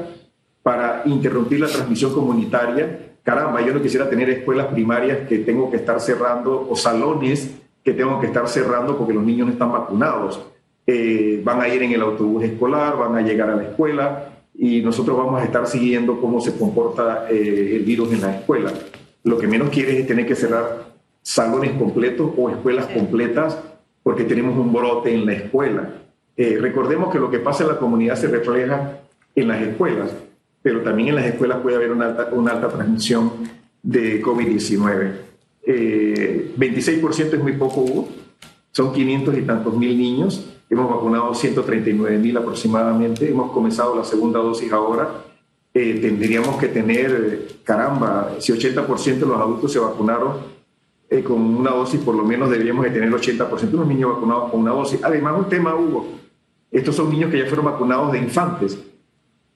para 0.63 1.01
interrumpir 1.07 1.59
la 1.59 1.67
transmisión 1.67 2.13
comunitaria. 2.13 3.15
Caramba, 3.21 3.59
yo 3.59 3.73
no 3.73 3.81
quisiera 3.81 4.09
tener 4.09 4.29
escuelas 4.29 4.67
primarias 4.67 5.27
que 5.27 5.39
tengo 5.39 5.69
que 5.69 5.75
estar 5.75 5.99
cerrando 5.99 6.69
o 6.69 6.75
salones 6.77 7.60
que 7.83 7.93
tengo 7.93 8.19
que 8.19 8.27
estar 8.27 8.47
cerrando 8.47 8.97
porque 8.97 9.13
los 9.13 9.23
niños 9.23 9.47
no 9.47 9.53
están 9.53 9.71
vacunados. 9.71 10.41
Eh, 10.85 11.41
van 11.43 11.61
a 11.61 11.67
ir 11.67 11.83
en 11.83 11.91
el 11.91 12.01
autobús 12.01 12.43
escolar, 12.43 12.97
van 12.97 13.15
a 13.15 13.21
llegar 13.21 13.49
a 13.49 13.55
la 13.55 13.63
escuela 13.63 14.29
y 14.53 14.81
nosotros 14.81 15.17
vamos 15.17 15.41
a 15.41 15.45
estar 15.45 15.65
siguiendo 15.67 16.19
cómo 16.19 16.41
se 16.41 16.57
comporta 16.57 17.27
eh, 17.29 17.75
el 17.77 17.83
virus 17.83 18.11
en 18.13 18.21
la 18.21 18.35
escuela. 18.35 18.71
Lo 19.23 19.37
que 19.37 19.47
menos 19.47 19.69
quieres 19.69 19.99
es 19.99 20.07
tener 20.07 20.25
que 20.25 20.35
cerrar 20.35 20.91
salones 21.21 21.71
completos 21.73 22.31
o 22.35 22.49
escuelas 22.49 22.87
completas 22.87 23.57
porque 24.03 24.23
tenemos 24.23 24.57
un 24.57 24.73
brote 24.73 25.13
en 25.13 25.25
la 25.25 25.33
escuela. 25.33 25.89
Eh, 26.35 26.57
recordemos 26.59 27.11
que 27.11 27.19
lo 27.19 27.29
que 27.29 27.39
pasa 27.39 27.63
en 27.63 27.69
la 27.69 27.77
comunidad 27.77 28.15
se 28.15 28.27
refleja 28.27 28.99
en 29.35 29.47
las 29.47 29.61
escuelas, 29.61 30.11
pero 30.61 30.81
también 30.81 31.09
en 31.09 31.15
las 31.15 31.25
escuelas 31.25 31.59
puede 31.59 31.75
haber 31.75 31.91
una 31.91 32.07
alta, 32.07 32.29
una 32.31 32.51
alta 32.51 32.69
transmisión 32.69 33.31
de 33.83 34.21
COVID-19. 34.21 35.30
26% 35.65 37.19
eh, 37.19 37.29
es 37.33 37.39
muy 37.39 37.53
poco, 37.53 37.81
Hugo. 37.81 38.07
Son 38.71 38.93
500 38.93 39.37
y 39.37 39.41
tantos 39.41 39.77
mil 39.77 39.97
niños. 39.97 40.45
Hemos 40.69 40.89
vacunado 40.89 41.33
139 41.33 42.17
mil 42.17 42.37
aproximadamente. 42.37 43.29
Hemos 43.29 43.51
comenzado 43.51 43.95
la 43.95 44.03
segunda 44.03 44.39
dosis 44.39 44.71
ahora. 44.71 45.25
Eh, 45.73 45.99
tendríamos 46.01 46.57
que 46.57 46.67
tener, 46.67 47.47
caramba, 47.63 48.35
si 48.39 48.51
80% 48.53 49.03
de 49.03 49.25
los 49.25 49.37
adultos 49.37 49.71
se 49.71 49.79
vacunaron 49.79 50.51
con 51.25 51.41
una 51.41 51.71
dosis, 51.71 51.99
por 51.99 52.15
lo 52.15 52.23
menos 52.23 52.49
deberíamos 52.49 52.85
de 52.85 52.91
tener 52.91 53.11
80% 53.11 53.59
de 53.59 53.77
los 53.77 53.87
niños 53.87 54.13
vacunados 54.13 54.49
con 54.49 54.61
una 54.61 54.71
dosis. 54.71 54.99
Además, 55.03 55.35
un 55.37 55.49
tema, 55.49 55.75
Hugo, 55.75 56.07
estos 56.71 56.95
son 56.95 57.09
niños 57.09 57.29
que 57.29 57.39
ya 57.39 57.45
fueron 57.47 57.65
vacunados 57.65 58.13
de 58.13 58.19
infantes. 58.19 58.79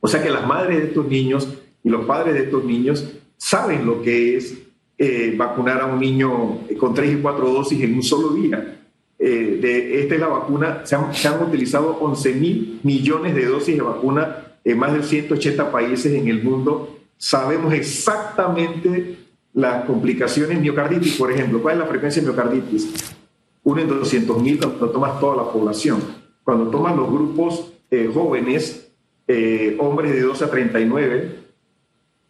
O 0.01 0.07
sea 0.07 0.21
que 0.21 0.29
las 0.29 0.45
madres 0.45 0.77
de 0.77 0.83
estos 0.89 1.07
niños 1.07 1.47
y 1.81 1.89
los 1.89 2.05
padres 2.05 2.33
de 2.33 2.41
estos 2.41 2.63
niños 2.65 3.09
saben 3.38 3.85
lo 3.85 4.01
que 4.01 4.35
es 4.35 4.64
eh, 4.98 5.34
vacunar 5.36 5.82
a 5.82 5.86
un 5.86 6.00
niño 6.00 6.60
con 6.80 6.94
tres 6.94 7.14
y 7.14 7.22
cuatro 7.22 7.50
dosis 7.50 7.82
en 7.82 7.96
un 7.96 8.04
solo 8.04 8.30
día. 8.30 8.80
Eh, 9.18 9.60
de, 9.62 10.02
esta 10.02 10.16
es 10.16 10.22
la 10.22 10.28
vacuna, 10.28 10.82
se 10.86 10.96
han, 10.96 11.42
utilizado 11.42 11.98
11 12.00 12.34
mil 12.34 12.80
millones 12.84 13.34
de 13.34 13.46
dosis 13.46 13.75
de 13.75 13.82
vacuna 13.82 14.58
en 14.64 14.78
más 14.78 14.94
de 14.94 15.04
180 15.04 15.72
países 15.72 16.14
en 16.14 16.28
el 16.28 16.44
mundo. 16.44 16.98
Sabemos 17.18 17.74
exactamente 17.74 19.18
las 19.54 19.86
complicaciones 19.86 20.60
miocarditis, 20.60 21.16
por 21.16 21.32
ejemplo. 21.32 21.62
¿Cuál 21.62 21.75
es 21.75 21.80
la 21.80 21.88
frecuencia 21.88 22.22
de 22.22 22.28
miocarditis? 22.28 23.16
Uno 23.64 23.81
en 23.81 23.88
200 23.88 24.42
mil 24.42 24.60
cuando 24.60 24.90
tomas 24.90 25.20
toda 25.20 25.38
la 25.38 25.51
población. 25.51 26.01
Cuando 26.44 26.70
toman 26.70 26.98
los 26.98 27.10
grupos 27.10 27.72
eh, 27.90 28.12
jóvenes, 28.14 28.92
eh, 29.27 29.75
hombres 29.79 30.14
de 30.14 30.22
12 30.22 30.46
a 30.46 30.51
39, 30.51 31.45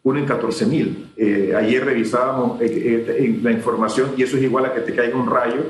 uno 0.06 0.20
en 0.20 0.24
14 0.24 0.66
mil. 0.66 1.12
Eh, 1.16 1.52
ayer 1.56 1.84
revisábamos 1.84 2.60
la 2.60 3.50
información 3.50 4.10
y 4.16 4.22
eso 4.22 4.36
es 4.36 4.44
igual 4.44 4.66
a 4.66 4.72
que 4.72 4.80
te 4.82 4.94
caiga 4.94 5.16
un 5.16 5.28
rayo 5.28 5.64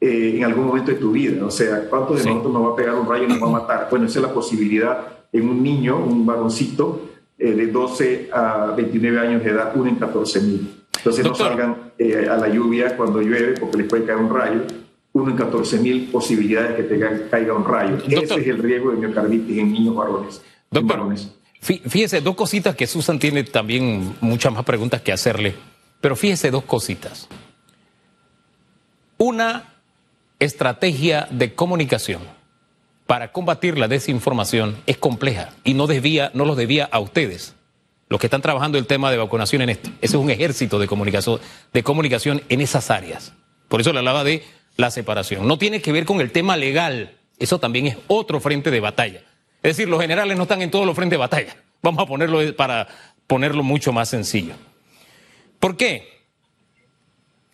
en 0.00 0.42
algún 0.42 0.66
momento 0.68 0.90
de 0.90 0.96
tu 0.96 1.12
vida. 1.12 1.44
O 1.44 1.50
sea, 1.50 1.86
¿cuántos 1.90 2.22
de 2.22 2.30
nosotros 2.30 2.50
nos 2.50 2.64
va 2.64 2.72
a 2.72 2.76
pegar 2.76 2.94
un 2.94 3.06
rayo 3.06 3.24
y 3.24 3.26
nos 3.26 3.42
va 3.42 3.46
a 3.46 3.50
matar? 3.50 3.88
Bueno, 3.90 4.06
esa 4.06 4.20
es 4.20 4.24
la 4.24 4.32
posibilidad 4.32 5.06
en 5.30 5.46
un 5.46 5.62
niño, 5.62 5.98
un 5.98 6.24
varoncito 6.24 7.10
de 7.36 7.66
12 7.66 8.30
a 8.32 8.72
29 8.74 9.20
años 9.20 9.44
de 9.44 9.50
edad, 9.50 9.72
uno 9.74 9.90
en 9.90 9.96
14 9.96 10.40
mil. 10.40 10.84
Entonces 10.96 11.26
no 11.26 11.34
salgan 11.34 11.92
a 12.30 12.36
la 12.38 12.48
lluvia 12.48 12.96
cuando 12.96 13.20
llueve 13.20 13.54
porque 13.60 13.76
les 13.76 13.86
puede 13.86 14.04
caer 14.04 14.18
un 14.18 14.34
rayo 14.34 14.62
uno 15.12 15.30
en 15.30 15.36
14 15.36 15.78
mil 15.80 16.08
posibilidades 16.10 16.78
de 16.78 16.88
que 16.88 16.94
te 16.94 17.28
caiga 17.28 17.52
un 17.52 17.64
rayo. 17.64 17.98
Ese 18.06 18.40
es 18.40 18.46
el 18.46 18.62
riesgo 18.62 18.92
de 18.92 18.98
miocarditis 18.98 19.58
en 19.58 19.72
niños 19.72 19.94
varones. 19.94 20.42
Doctor, 20.70 21.14
fíjese, 21.60 22.20
dos 22.20 22.36
cositas 22.36 22.76
que 22.76 22.86
Susan 22.86 23.18
tiene 23.18 23.44
también 23.44 24.16
muchas 24.20 24.52
más 24.52 24.64
preguntas 24.64 25.02
que 25.02 25.12
hacerle, 25.12 25.54
pero 26.00 26.16
fíjese 26.16 26.50
dos 26.50 26.64
cositas. 26.64 27.28
Una 29.16 29.74
estrategia 30.38 31.26
de 31.30 31.54
comunicación 31.54 32.22
para 33.06 33.32
combatir 33.32 33.78
la 33.78 33.88
desinformación 33.88 34.76
es 34.86 34.98
compleja 34.98 35.50
y 35.64 35.74
no 35.74 35.86
desvía, 35.86 36.30
no 36.34 36.44
los 36.44 36.56
debía 36.56 36.88
a 36.92 37.00
ustedes, 37.00 37.54
los 38.08 38.20
que 38.20 38.26
están 38.26 38.42
trabajando 38.42 38.78
el 38.78 38.86
tema 38.86 39.10
de 39.10 39.16
vacunación 39.16 39.62
en 39.62 39.70
esto. 39.70 39.90
Ese 40.00 40.16
es 40.16 40.22
un 40.22 40.30
ejército 40.30 40.78
de 40.78 40.86
comunicación, 40.86 41.40
de 41.72 41.82
comunicación 41.82 42.42
en 42.48 42.60
esas 42.60 42.90
áreas. 42.90 43.32
Por 43.68 43.80
eso 43.80 43.92
le 43.92 43.98
hablaba 43.98 44.24
de 44.24 44.44
la 44.76 44.90
separación. 44.90 45.46
No 45.46 45.58
tiene 45.58 45.82
que 45.82 45.92
ver 45.92 46.04
con 46.04 46.20
el 46.20 46.30
tema 46.30 46.56
legal. 46.56 47.16
Eso 47.38 47.58
también 47.58 47.86
es 47.86 47.96
otro 48.06 48.40
frente 48.40 48.70
de 48.70 48.80
batalla. 48.80 49.22
Es 49.62 49.76
decir, 49.76 49.88
los 49.88 50.00
generales 50.00 50.36
no 50.36 50.44
están 50.44 50.62
en 50.62 50.70
todos 50.70 50.86
los 50.86 50.94
frentes 50.94 51.16
de 51.16 51.20
batalla. 51.20 51.56
Vamos 51.82 52.02
a 52.02 52.06
ponerlo 52.06 52.54
para 52.56 52.88
ponerlo 53.26 53.62
mucho 53.62 53.92
más 53.92 54.08
sencillo. 54.08 54.54
¿Por 55.58 55.76
qué? 55.76 56.18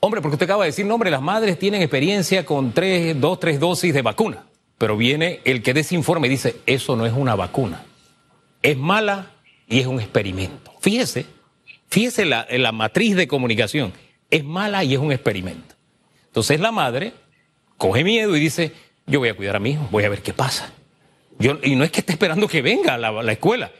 Hombre, 0.00 0.20
porque 0.20 0.34
usted 0.34 0.44
acaba 0.44 0.64
de 0.64 0.70
decir, 0.70 0.84
no, 0.84 0.94
hombre, 0.94 1.10
las 1.10 1.22
madres 1.22 1.58
tienen 1.58 1.80
experiencia 1.80 2.44
con 2.44 2.72
tres, 2.72 3.18
dos, 3.18 3.40
tres 3.40 3.58
dosis 3.58 3.94
de 3.94 4.02
vacuna. 4.02 4.44
Pero 4.76 4.96
viene 4.96 5.40
el 5.44 5.62
que 5.62 5.72
desinforme 5.72 6.26
y 6.26 6.30
dice, 6.30 6.56
eso 6.66 6.94
no 6.96 7.06
es 7.06 7.12
una 7.12 7.34
vacuna. 7.34 7.84
Es 8.62 8.76
mala 8.76 9.30
y 9.66 9.80
es 9.80 9.86
un 9.86 10.00
experimento. 10.00 10.72
Fíjese, 10.80 11.26
fíjese 11.88 12.26
la, 12.26 12.46
la 12.50 12.72
matriz 12.72 13.16
de 13.16 13.26
comunicación. 13.26 13.94
Es 14.30 14.44
mala 14.44 14.84
y 14.84 14.92
es 14.92 15.00
un 15.00 15.12
experimento. 15.12 15.74
Entonces 16.26 16.60
la 16.60 16.72
madre 16.72 17.14
coge 17.78 18.04
miedo 18.04 18.36
y 18.36 18.40
dice, 18.40 18.72
yo 19.06 19.20
voy 19.20 19.30
a 19.30 19.36
cuidar 19.36 19.56
a 19.56 19.60
mi 19.60 19.70
hijo, 19.70 19.88
voy 19.90 20.04
a 20.04 20.08
ver 20.08 20.20
qué 20.20 20.32
pasa. 20.34 20.72
Yo, 21.38 21.58
y 21.62 21.74
no 21.74 21.84
es 21.84 21.90
que 21.90 22.00
esté 22.00 22.12
esperando 22.12 22.46
que 22.48 22.62
venga 22.62 22.94
a 22.94 22.98
la, 22.98 23.32
escuela, 23.32 23.72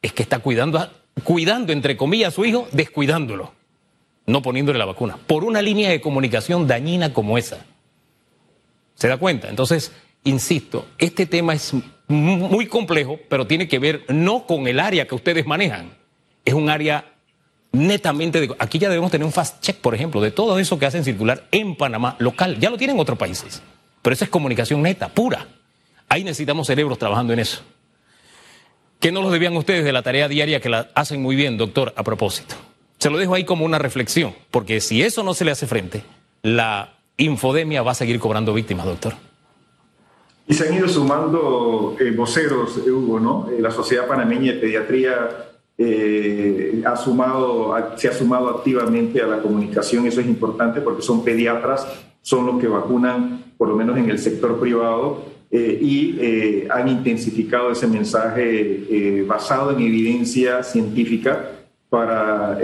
es 0.00 0.12
que 0.12 0.22
está 0.22 0.38
cuidando, 0.38 0.90
cuidando, 1.24 1.72
entre 1.72 1.96
comillas, 1.96 2.32
a 2.32 2.36
su 2.36 2.44
hijo, 2.44 2.68
descuidándolo, 2.72 3.52
no 4.26 4.42
poniéndole 4.42 4.78
la 4.78 4.84
vacuna, 4.84 5.18
por 5.26 5.44
una 5.44 5.60
línea 5.60 5.90
de 5.90 6.00
comunicación 6.00 6.66
dañina 6.66 7.12
como 7.12 7.36
esa. 7.36 7.64
¿Se 8.94 9.08
da 9.08 9.16
cuenta? 9.16 9.48
Entonces, 9.48 9.92
insisto, 10.22 10.86
este 10.98 11.26
tema 11.26 11.54
es 11.54 11.72
muy 12.06 12.66
complejo, 12.66 13.18
pero 13.28 13.46
tiene 13.46 13.66
que 13.66 13.78
ver 13.78 14.04
no 14.08 14.46
con 14.46 14.68
el 14.68 14.78
área 14.78 15.06
que 15.06 15.14
ustedes 15.14 15.46
manejan, 15.46 15.94
es 16.44 16.54
un 16.54 16.68
área 16.68 17.14
netamente 17.74 18.48
aquí 18.58 18.78
ya 18.78 18.88
debemos 18.88 19.10
tener 19.10 19.26
un 19.26 19.32
fast 19.32 19.60
check, 19.60 19.76
por 19.76 19.94
ejemplo, 19.94 20.20
de 20.20 20.30
todo 20.30 20.58
eso 20.58 20.78
que 20.78 20.86
hacen 20.86 21.04
circular 21.04 21.46
en 21.50 21.76
Panamá 21.76 22.16
local. 22.18 22.58
Ya 22.60 22.70
lo 22.70 22.78
tienen 22.78 22.98
otros 22.98 23.18
países, 23.18 23.62
pero 24.00 24.14
esa 24.14 24.24
es 24.24 24.30
comunicación 24.30 24.82
neta, 24.82 25.08
pura. 25.08 25.46
Ahí 26.08 26.24
necesitamos 26.24 26.66
cerebros 26.66 26.98
trabajando 26.98 27.32
en 27.32 27.40
eso. 27.40 27.62
¿Qué 29.00 29.12
no 29.12 29.20
los 29.20 29.32
debían 29.32 29.56
ustedes 29.56 29.84
de 29.84 29.92
la 29.92 30.02
tarea 30.02 30.28
diaria 30.28 30.60
que 30.60 30.68
la 30.68 30.90
hacen 30.94 31.20
muy 31.20 31.36
bien, 31.36 31.58
doctor, 31.58 31.92
a 31.96 32.02
propósito? 32.02 32.54
Se 32.98 33.10
lo 33.10 33.18
dejo 33.18 33.34
ahí 33.34 33.44
como 33.44 33.64
una 33.64 33.78
reflexión, 33.78 34.34
porque 34.50 34.80
si 34.80 35.02
eso 35.02 35.22
no 35.22 35.34
se 35.34 35.44
le 35.44 35.50
hace 35.50 35.66
frente, 35.66 36.04
la 36.42 36.94
infodemia 37.16 37.82
va 37.82 37.92
a 37.92 37.94
seguir 37.94 38.18
cobrando 38.18 38.54
víctimas, 38.54 38.86
doctor. 38.86 39.14
Y 40.46 40.54
se 40.54 40.68
han 40.68 40.74
ido 40.74 40.88
sumando 40.88 41.96
eh, 41.98 42.10
voceros, 42.10 42.76
Hugo, 42.78 43.18
¿no? 43.18 43.48
Eh, 43.50 43.60
la 43.60 43.70
Sociedad 43.70 44.06
Panameña 44.06 44.52
de 44.52 44.58
Pediatría 44.58 45.52
eh, 45.76 46.82
ha 46.86 46.96
sumado, 46.96 47.74
se 47.96 48.08
ha 48.08 48.12
sumado 48.12 48.50
activamente 48.50 49.20
a 49.20 49.26
la 49.26 49.42
comunicación, 49.42 50.06
eso 50.06 50.20
es 50.20 50.26
importante 50.26 50.80
porque 50.80 51.02
son 51.02 51.24
pediatras, 51.24 51.86
son 52.22 52.46
los 52.46 52.60
que 52.60 52.68
vacunan, 52.68 53.52
por 53.56 53.68
lo 53.68 53.76
menos 53.76 53.96
en 53.96 54.10
el 54.10 54.18
sector 54.18 54.60
privado, 54.60 55.33
eh, 55.56 55.78
y 55.80 56.18
eh, 56.20 56.68
han 56.68 56.88
intensificado 56.88 57.70
ese 57.70 57.86
mensaje 57.86 59.22
basado 59.26 59.70
en 59.70 59.80
evidencia 59.80 60.62
científica 60.62 61.50
para, 61.88 62.58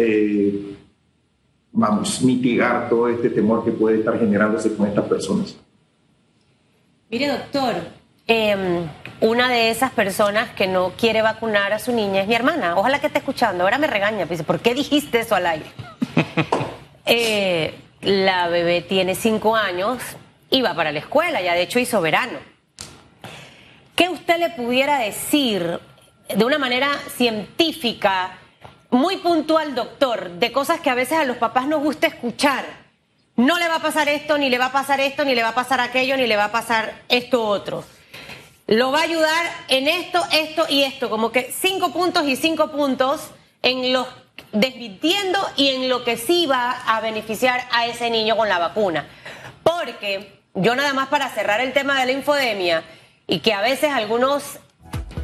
vamos, 1.73 2.21
mitigar 2.23 2.89
todo 2.89 3.09
este 3.09 3.31
temor 3.31 3.65
que 3.65 3.71
puede 3.71 3.99
estar 4.01 4.19
generándose 4.19 4.75
con 4.75 4.89
estas 4.89 5.05
personas. 5.05 5.57
Mire, 7.11 7.27
doctor, 7.27 7.75
em, 8.27 8.87
una 9.21 9.49
de 9.49 9.71
esas 9.71 9.91
personas 9.91 10.51
que 10.51 10.69
no 10.69 10.93
quiere 10.97 11.23
vacunar 11.23 11.73
a 11.73 11.81
su 11.81 11.93
niña 11.93 12.23
es 12.23 12.29
mi 12.29 12.37
hermana. 12.37 12.77
Ojalá 12.77 13.01
que 13.01 13.09
esté 13.09 13.19
escuchando. 13.19 13.65
Ahora 13.65 13.79
me 13.79 13.89
regaña. 13.89 14.27
Dice, 14.27 14.45
¿por 14.45 14.61
qué 14.61 14.75
dijiste 14.75 15.21
eso 15.21 15.35
al 15.35 15.47
aire? 15.47 15.67
Eh, 17.13 17.75
la 18.03 18.49
bebé 18.49 18.83
tiene 18.83 19.17
cinco 19.17 19.57
años 19.57 20.01
y 20.49 20.63
va 20.63 20.75
para 20.75 20.93
la 20.93 21.01
escuela. 21.01 21.43
Ya 21.43 21.55
de 21.55 21.63
hecho 21.63 21.81
hizo 21.81 22.01
verano. 22.01 22.39
¿Qué 24.01 24.09
usted 24.09 24.39
le 24.39 24.49
pudiera 24.49 25.01
decir 25.01 25.79
de 26.35 26.45
una 26.47 26.57
manera 26.57 26.89
científica, 27.19 28.39
muy 28.89 29.19
puntual, 29.19 29.75
doctor, 29.75 30.31
de 30.31 30.51
cosas 30.53 30.81
que 30.81 30.89
a 30.89 30.95
veces 30.95 31.19
a 31.19 31.27
los 31.27 31.37
papás 31.37 31.67
nos 31.67 31.83
gusta 31.83 32.07
escuchar? 32.07 32.65
No 33.37 33.59
le 33.59 33.69
va 33.69 33.75
a 33.75 33.83
pasar 33.83 34.09
esto, 34.09 34.39
ni 34.39 34.49
le 34.49 34.57
va 34.57 34.65
a 34.67 34.73
pasar 34.73 35.01
esto, 35.01 35.23
ni 35.27 35.35
le 35.35 35.43
va 35.43 35.51
a 35.51 35.55
pasar 35.55 35.81
aquello, 35.83 36.17
ni 36.17 36.27
le 36.27 36.35
va 36.37 36.47
a 36.47 36.51
pasar 36.51 36.95
esto 37.11 37.47
otro 37.47 37.85
lo 38.69 38.93
va 38.93 39.01
a 39.01 39.03
ayudar 39.03 39.47
en 39.69 39.89
esto, 39.89 40.25
esto 40.33 40.65
y 40.69 40.85
esto, 40.85 41.11
como 41.11 41.33
que 41.33 41.53
cinco 41.53 41.93
puntos 41.93 42.27
y 42.29 42.37
cinco 42.37 42.71
puntos 42.71 43.33
en 43.63 43.93
los 43.93 44.07
desmintiendo 44.53 45.39
y 45.57 45.71
en 45.71 45.89
lo 45.91 46.05
que 46.05 46.17
sí 46.17 46.47
va 46.47 46.71
a 46.87 47.01
beneficiar 47.01 47.67
a 47.73 47.87
ese 47.87 48.09
niño 48.09 48.37
con 48.37 48.49
la 48.49 48.61
vacuna. 48.61 49.09
Porque 49.65 50.41
yo 50.55 50.77
nada 50.77 50.95
más 50.95 51.09
para 51.09 51.29
cerrar 51.31 51.61
el 51.61 51.73
tema 51.73 51.99
de 51.99 52.07
la 52.07 52.13
infodemia 52.13 52.85
y 53.31 53.39
que 53.39 53.55
a 53.55 53.61
veces 53.61 53.93
algunos 53.93 54.59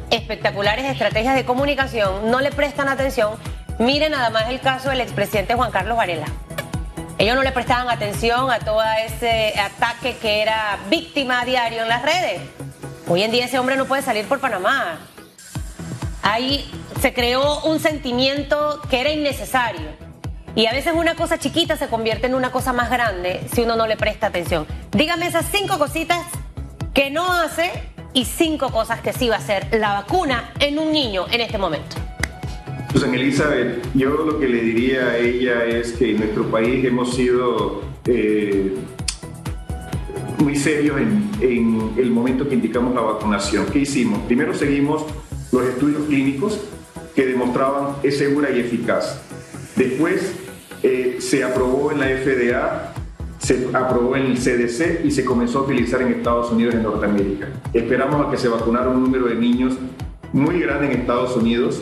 espectaculares 0.09 0.85
estrategias 0.85 1.35
de 1.35 1.43
comunicación 1.43 2.31
no 2.31 2.39
le 2.39 2.51
prestan 2.51 2.87
atención, 2.87 3.35
miren 3.79 4.13
nada 4.13 4.29
más 4.29 4.49
el 4.49 4.61
caso 4.61 4.89
del 4.89 5.01
expresidente 5.01 5.55
Juan 5.55 5.71
Carlos 5.71 5.97
Varela. 5.97 6.25
Ellos 7.17 7.35
no 7.35 7.43
le 7.43 7.51
prestaban 7.51 7.89
atención 7.89 8.49
a 8.49 8.59
todo 8.59 8.81
ese 9.05 9.59
ataque 9.59 10.15
que 10.21 10.41
era 10.41 10.79
víctima 10.89 11.41
a 11.41 11.45
diario 11.45 11.81
en 11.81 11.89
las 11.89 12.01
redes. 12.01 12.41
Hoy 13.09 13.23
en 13.23 13.31
día 13.31 13.45
ese 13.45 13.59
hombre 13.59 13.75
no 13.75 13.85
puede 13.85 14.01
salir 14.01 14.25
por 14.25 14.39
Panamá. 14.39 14.99
Ahí 16.23 16.71
se 17.01 17.13
creó 17.13 17.59
un 17.65 17.81
sentimiento 17.81 18.81
que 18.89 19.01
era 19.01 19.09
innecesario. 19.11 19.89
Y 20.55 20.65
a 20.67 20.71
veces 20.71 20.93
una 20.95 21.15
cosa 21.15 21.39
chiquita 21.39 21.75
se 21.75 21.87
convierte 21.87 22.27
en 22.27 22.35
una 22.35 22.51
cosa 22.51 22.71
más 22.71 22.89
grande 22.89 23.45
si 23.53 23.63
uno 23.63 23.75
no 23.75 23.85
le 23.85 23.97
presta 23.97 24.27
atención. 24.27 24.65
Dígame 24.91 25.27
esas 25.27 25.45
cinco 25.51 25.77
cositas 25.77 26.25
que 26.93 27.11
no 27.11 27.31
hace 27.33 27.96
y 28.17 28.25
cinco 28.25 28.71
cosas 28.71 28.99
que 29.01 29.13
sí 29.13 29.29
va 29.29 29.35
a 29.35 29.37
hacer 29.37 29.67
la 29.73 29.93
vacuna 29.93 30.51
en 30.59 30.79
un 30.79 30.91
niño 30.91 31.27
en 31.29 31.39
este 31.39 31.59
momento. 31.59 31.97
Susan 32.91 33.13
Elizabeth, 33.13 33.87
yo 33.93 34.09
lo 34.09 34.39
que 34.39 34.47
le 34.47 34.59
diría 34.59 35.09
a 35.09 35.17
ella 35.17 35.65
es 35.65 35.91
que 35.91 36.11
en 36.11 36.17
nuestro 36.17 36.49
país 36.49 36.83
hemos 36.83 37.13
sido 37.13 37.83
eh, 38.05 38.73
muy 40.39 40.55
serios 40.55 40.99
en, 40.99 41.29
en, 41.41 41.93
el 41.95 42.09
momento 42.09 42.49
que 42.49 42.55
indicamos 42.55 42.95
la 42.95 43.01
vacunación. 43.01 43.67
¿Qué 43.67 43.79
hicimos? 43.79 44.17
Primero 44.21 44.55
seguimos 44.55 45.05
los 45.51 45.63
estudios 45.65 46.07
clínicos 46.07 46.59
que 47.15 47.23
demostraban 47.23 47.97
es 48.01 48.17
segura 48.17 48.49
y 48.49 48.61
eficaz. 48.61 49.21
Después 49.75 50.33
eh, 50.81 51.17
se 51.19 51.43
aprobó 51.43 51.91
en 51.91 51.99
la 51.99 52.07
FDA, 52.07 52.95
se 53.47 53.69
aprobó 53.73 54.17
en 54.17 54.25
el 54.25 54.37
CDC 54.37 55.05
y 55.05 55.11
se 55.11 55.23
comenzó 55.23 55.59
a 55.59 55.61
utilizar 55.61 56.01
en 56.01 56.09
Estados 56.09 56.51
Unidos 56.51 56.73
y 56.73 56.77
en 56.79 56.83
Norteamérica. 56.83 57.47
Esperamos 57.71 58.27
a 58.27 58.29
que 58.29 58.35
se 58.35 58.49
vacunara 58.49 58.89
un 58.89 59.01
número 59.01 59.27
de 59.27 59.35
niños 59.35 59.77
muy 60.33 60.59
grande 60.59 60.87
en 60.87 60.99
Estados 60.99 61.33
Unidos 61.37 61.81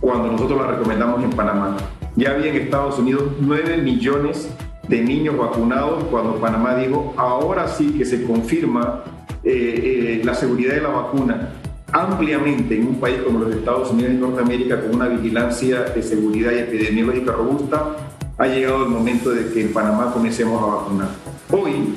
cuando 0.00 0.32
nosotros 0.32 0.58
la 0.62 0.68
recomendamos 0.68 1.22
en 1.22 1.28
Panamá. 1.28 1.76
Ya 2.16 2.30
había 2.30 2.46
en 2.46 2.56
Estados 2.56 2.98
Unidos 2.98 3.24
9 3.38 3.82
millones 3.82 4.48
de 4.88 5.02
niños 5.02 5.36
vacunados 5.36 6.04
cuando 6.04 6.36
Panamá 6.36 6.74
dijo, 6.76 7.12
ahora 7.18 7.68
sí 7.68 7.92
que 7.98 8.06
se 8.06 8.24
confirma 8.24 9.02
eh, 9.42 10.20
eh, 10.20 10.22
la 10.24 10.32
seguridad 10.32 10.72
de 10.72 10.80
la 10.80 10.88
vacuna 10.88 11.50
ampliamente 11.92 12.76
en 12.76 12.86
un 12.88 12.94
país 12.94 13.18
como 13.22 13.40
los 13.40 13.54
Estados 13.54 13.90
Unidos 13.90 14.14
y 14.14 14.16
Norteamérica 14.16 14.80
con 14.80 14.94
una 14.94 15.08
vigilancia 15.08 15.82
de 15.82 16.02
seguridad 16.02 16.50
y 16.52 16.60
epidemiológica 16.60 17.32
robusta, 17.32 17.96
ha 18.36 18.46
llegado 18.46 18.84
el 18.84 18.90
momento 18.90 19.30
de 19.30 19.52
que 19.52 19.62
en 19.62 19.72
Panamá 19.72 20.12
comencemos 20.12 20.60
a 20.62 20.66
vacunar. 20.66 21.08
Hoy 21.50 21.94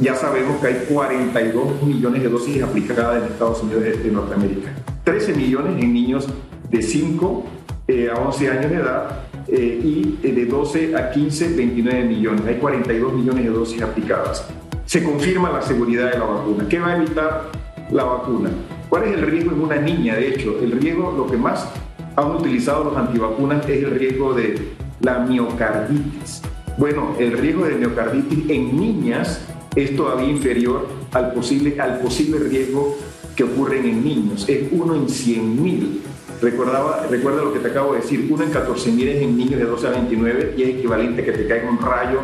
ya 0.00 0.14
sabemos 0.14 0.60
que 0.60 0.66
hay 0.66 0.84
42 0.88 1.82
millones 1.82 2.22
de 2.22 2.28
dosis 2.28 2.62
aplicadas 2.62 3.22
en 3.22 3.32
Estados 3.32 3.62
Unidos 3.62 3.84
y 4.04 4.08
Norteamérica, 4.08 4.74
13 5.04 5.34
millones 5.34 5.82
en 5.82 5.92
niños 5.92 6.28
de 6.70 6.82
5 6.82 7.44
eh, 7.88 8.10
a 8.14 8.20
11 8.20 8.50
años 8.50 8.70
de 8.70 8.76
edad 8.76 9.20
eh, 9.48 9.80
y 9.82 10.18
eh, 10.22 10.32
de 10.32 10.46
12 10.46 10.96
a 10.96 11.10
15, 11.10 11.56
29 11.56 12.04
millones. 12.04 12.42
Hay 12.46 12.56
42 12.56 13.12
millones 13.14 13.44
de 13.44 13.50
dosis 13.50 13.82
aplicadas. 13.82 14.46
Se 14.84 15.02
confirma 15.02 15.50
la 15.50 15.62
seguridad 15.62 16.10
de 16.12 16.18
la 16.18 16.24
vacuna. 16.24 16.66
¿Qué 16.68 16.78
va 16.78 16.88
a 16.88 16.96
evitar 16.96 17.50
la 17.90 18.04
vacuna? 18.04 18.50
¿Cuál 18.88 19.04
es 19.04 19.14
el 19.14 19.22
riesgo 19.22 19.52
en 19.52 19.62
una 19.62 19.76
niña? 19.76 20.16
De 20.16 20.28
hecho, 20.28 20.58
el 20.62 20.72
riesgo, 20.72 21.12
lo 21.16 21.26
que 21.26 21.36
más 21.36 21.66
han 22.14 22.30
utilizado 22.32 22.84
los 22.84 22.96
antivacunas 22.96 23.66
es 23.68 23.84
el 23.84 23.90
riesgo 23.92 24.34
de 24.34 24.74
la 25.02 25.18
miocarditis. 25.18 26.42
Bueno, 26.78 27.14
el 27.18 27.36
riesgo 27.36 27.66
de 27.66 27.74
miocarditis 27.74 28.48
en 28.48 28.76
niñas 28.78 29.40
es 29.74 29.96
todavía 29.96 30.28
inferior 30.28 30.88
al 31.12 31.32
posible, 31.32 31.78
al 31.80 31.98
posible 31.98 32.38
riesgo 32.38 32.96
que 33.36 33.44
ocurre 33.44 33.78
en 33.78 34.04
niños. 34.04 34.48
Es 34.48 34.68
uno 34.70 34.94
en 34.94 35.08
100 35.08 35.62
mil. 35.62 36.02
Recordaba, 36.40 37.06
recuerda 37.10 37.42
lo 37.42 37.52
que 37.52 37.58
te 37.58 37.68
acabo 37.68 37.92
de 37.92 38.00
decir, 38.00 38.28
uno 38.30 38.42
en 38.42 38.50
14 38.50 38.90
mil 38.92 39.08
es 39.08 39.22
en 39.22 39.36
niños 39.36 39.60
de 39.60 39.64
12 39.64 39.86
a 39.86 39.90
29 39.90 40.54
y 40.56 40.62
es 40.62 40.68
equivalente 40.70 41.22
a 41.22 41.24
que 41.24 41.32
te 41.32 41.46
caiga 41.46 41.70
un 41.70 41.78
rayo 41.78 42.20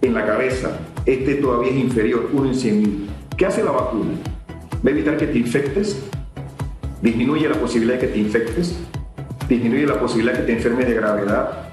en 0.00 0.14
la 0.14 0.26
cabeza. 0.26 0.78
Este 1.06 1.36
todavía 1.36 1.70
es 1.70 1.76
inferior, 1.76 2.30
uno 2.32 2.48
en 2.48 2.54
100 2.54 2.78
mil. 2.78 3.08
¿Qué 3.36 3.46
hace 3.46 3.62
la 3.62 3.70
vacuna? 3.70 4.10
Va 4.84 4.88
a 4.88 4.90
evitar 4.90 5.16
que 5.16 5.26
te 5.26 5.38
infectes, 5.38 6.02
disminuye 7.00 7.48
la 7.48 7.56
posibilidad 7.56 7.94
de 7.94 8.06
que 8.06 8.12
te 8.12 8.18
infectes, 8.18 8.76
disminuye 9.48 9.86
la 9.86 10.00
posibilidad 10.00 10.34
de 10.34 10.40
que 10.40 10.46
te 10.46 10.52
enfermes 10.52 10.88
de 10.88 10.94
gravedad, 10.94 11.69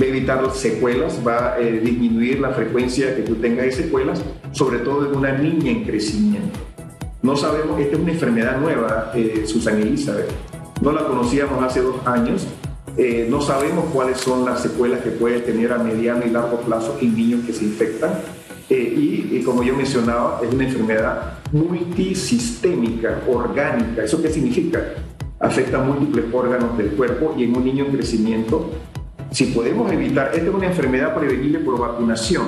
va 0.00 0.04
a 0.04 0.08
evitar 0.08 0.50
secuelas, 0.54 1.20
va 1.26 1.54
a 1.54 1.60
eh, 1.60 1.80
disminuir 1.80 2.40
la 2.40 2.50
frecuencia 2.50 3.14
que 3.16 3.22
tú 3.22 3.36
tengas 3.36 3.66
de 3.66 3.72
secuelas, 3.72 4.22
sobre 4.52 4.78
todo 4.78 5.06
en 5.10 5.16
una 5.16 5.32
niña 5.32 5.70
en 5.70 5.84
crecimiento. 5.84 6.58
No 7.22 7.36
sabemos, 7.36 7.80
esta 7.80 7.96
es 7.96 8.02
una 8.02 8.12
enfermedad 8.12 8.60
nueva, 8.60 9.12
eh, 9.14 9.44
Susan 9.46 9.80
Elizabeth 9.80 10.30
no 10.80 10.92
la 10.92 11.06
conocíamos 11.06 11.62
hace 11.62 11.80
dos 11.80 11.96
años. 12.06 12.46
Eh, 12.96 13.26
no 13.30 13.40
sabemos 13.40 13.86
cuáles 13.92 14.18
son 14.18 14.44
las 14.44 14.62
secuelas 14.62 15.00
que 15.00 15.10
puede 15.10 15.40
tener 15.40 15.72
a 15.72 15.78
mediano 15.78 16.24
y 16.26 16.30
largo 16.30 16.60
plazo 16.60 16.96
en 17.00 17.14
niños 17.14 17.44
que 17.46 17.52
se 17.52 17.64
infectan. 17.64 18.12
Eh, 18.68 19.30
y, 19.32 19.42
como 19.42 19.62
yo 19.62 19.76
mencionaba, 19.76 20.40
es 20.42 20.52
una 20.52 20.64
enfermedad 20.64 21.38
multisistémica, 21.52 23.20
orgánica. 23.28 24.02
¿Eso 24.02 24.20
qué 24.20 24.30
significa? 24.30 24.82
Afecta 25.38 25.78
múltiples 25.78 26.24
órganos 26.32 26.76
del 26.76 26.90
cuerpo 26.90 27.34
y 27.38 27.44
en 27.44 27.56
un 27.56 27.64
niño 27.64 27.86
en 27.86 27.92
crecimiento. 27.92 28.70
Si 29.30 29.46
podemos 29.46 29.90
evitar, 29.92 30.30
esta 30.34 30.46
es 30.46 30.54
una 30.54 30.66
enfermedad 30.66 31.14
prevenible 31.14 31.58
por 31.60 31.78
vacunación. 31.78 32.46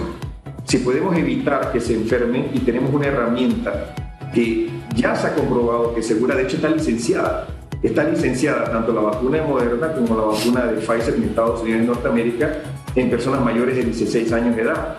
Si 0.64 0.78
podemos 0.78 1.16
evitar 1.16 1.72
que 1.72 1.80
se 1.80 1.94
enfermen 1.94 2.50
y 2.54 2.60
tenemos 2.60 2.92
una 2.92 3.06
herramienta 3.06 3.94
que 4.34 4.70
ya 4.94 5.14
se 5.14 5.28
ha 5.28 5.34
comprobado 5.34 5.94
que 5.94 6.02
segura, 6.02 6.34
de 6.34 6.42
hecho 6.44 6.56
está 6.56 6.68
licenciada, 6.68 7.46
Está 7.82 8.02
licenciada 8.02 8.64
tanto 8.72 8.92
la 8.92 9.02
vacuna 9.02 9.38
de 9.38 9.44
Moderna 9.44 9.92
como 9.92 10.16
la 10.16 10.24
vacuna 10.24 10.66
de 10.66 10.80
Pfizer 10.80 11.14
en 11.14 11.24
Estados 11.24 11.62
Unidos 11.62 11.82
y 11.82 11.86
Norteamérica 11.86 12.56
en 12.96 13.08
personas 13.08 13.40
mayores 13.44 13.76
de 13.76 13.84
16 13.84 14.32
años 14.32 14.56
de 14.56 14.62
edad. 14.62 14.96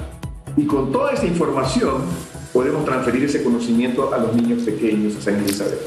Y 0.56 0.66
con 0.66 0.90
toda 0.90 1.12
esa 1.12 1.26
información 1.26 2.04
podemos 2.54 2.86
transferir 2.86 3.26
ese 3.26 3.44
conocimiento 3.44 4.14
a 4.14 4.18
los 4.18 4.34
niños 4.34 4.64
pequeños 4.64 5.18
a 5.18 5.22
San 5.22 5.36
Elizabeth. 5.36 5.80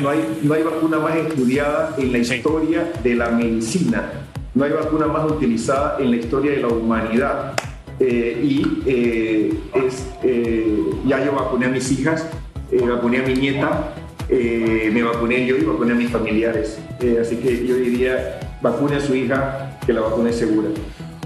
No, 0.00 0.08
hay, 0.10 0.38
no 0.42 0.54
hay 0.54 0.62
vacuna 0.62 1.00
más 1.00 1.16
estudiada 1.16 1.96
en 1.98 2.12
la 2.12 2.18
historia 2.18 2.92
de 3.02 3.14
la 3.16 3.30
medicina, 3.30 4.12
no 4.54 4.64
hay 4.64 4.72
vacuna 4.72 5.06
más 5.06 5.30
utilizada 5.30 5.96
en 5.98 6.10
la 6.10 6.16
historia 6.16 6.52
de 6.52 6.58
la 6.58 6.68
humanidad. 6.68 7.52
Eh, 8.00 8.40
y 8.42 8.82
eh, 8.86 9.54
es, 9.74 10.06
eh, 10.22 10.66
ya 11.06 11.24
yo 11.24 11.32
vacuné 11.32 11.66
a 11.66 11.68
mis 11.68 11.90
hijas, 11.92 12.26
vacuné 12.70 13.18
a 13.18 13.22
mi 13.22 13.34
nieta, 13.34 13.94
eh, 14.28 14.90
me 14.92 15.02
vacuné 15.02 15.46
yo 15.46 15.56
y 15.56 15.62
vacuné 15.62 15.92
a 15.92 15.94
mis 15.94 16.10
familiares. 16.10 16.78
Eh, 17.00 17.18
así 17.20 17.36
que 17.36 17.66
yo 17.66 17.76
diría, 17.76 18.40
vacune 18.60 18.96
a 18.96 19.00
su 19.00 19.14
hija, 19.14 19.78
que 19.84 19.92
la 19.92 20.00
vacuna 20.00 20.30
es 20.30 20.38
segura. 20.38 20.68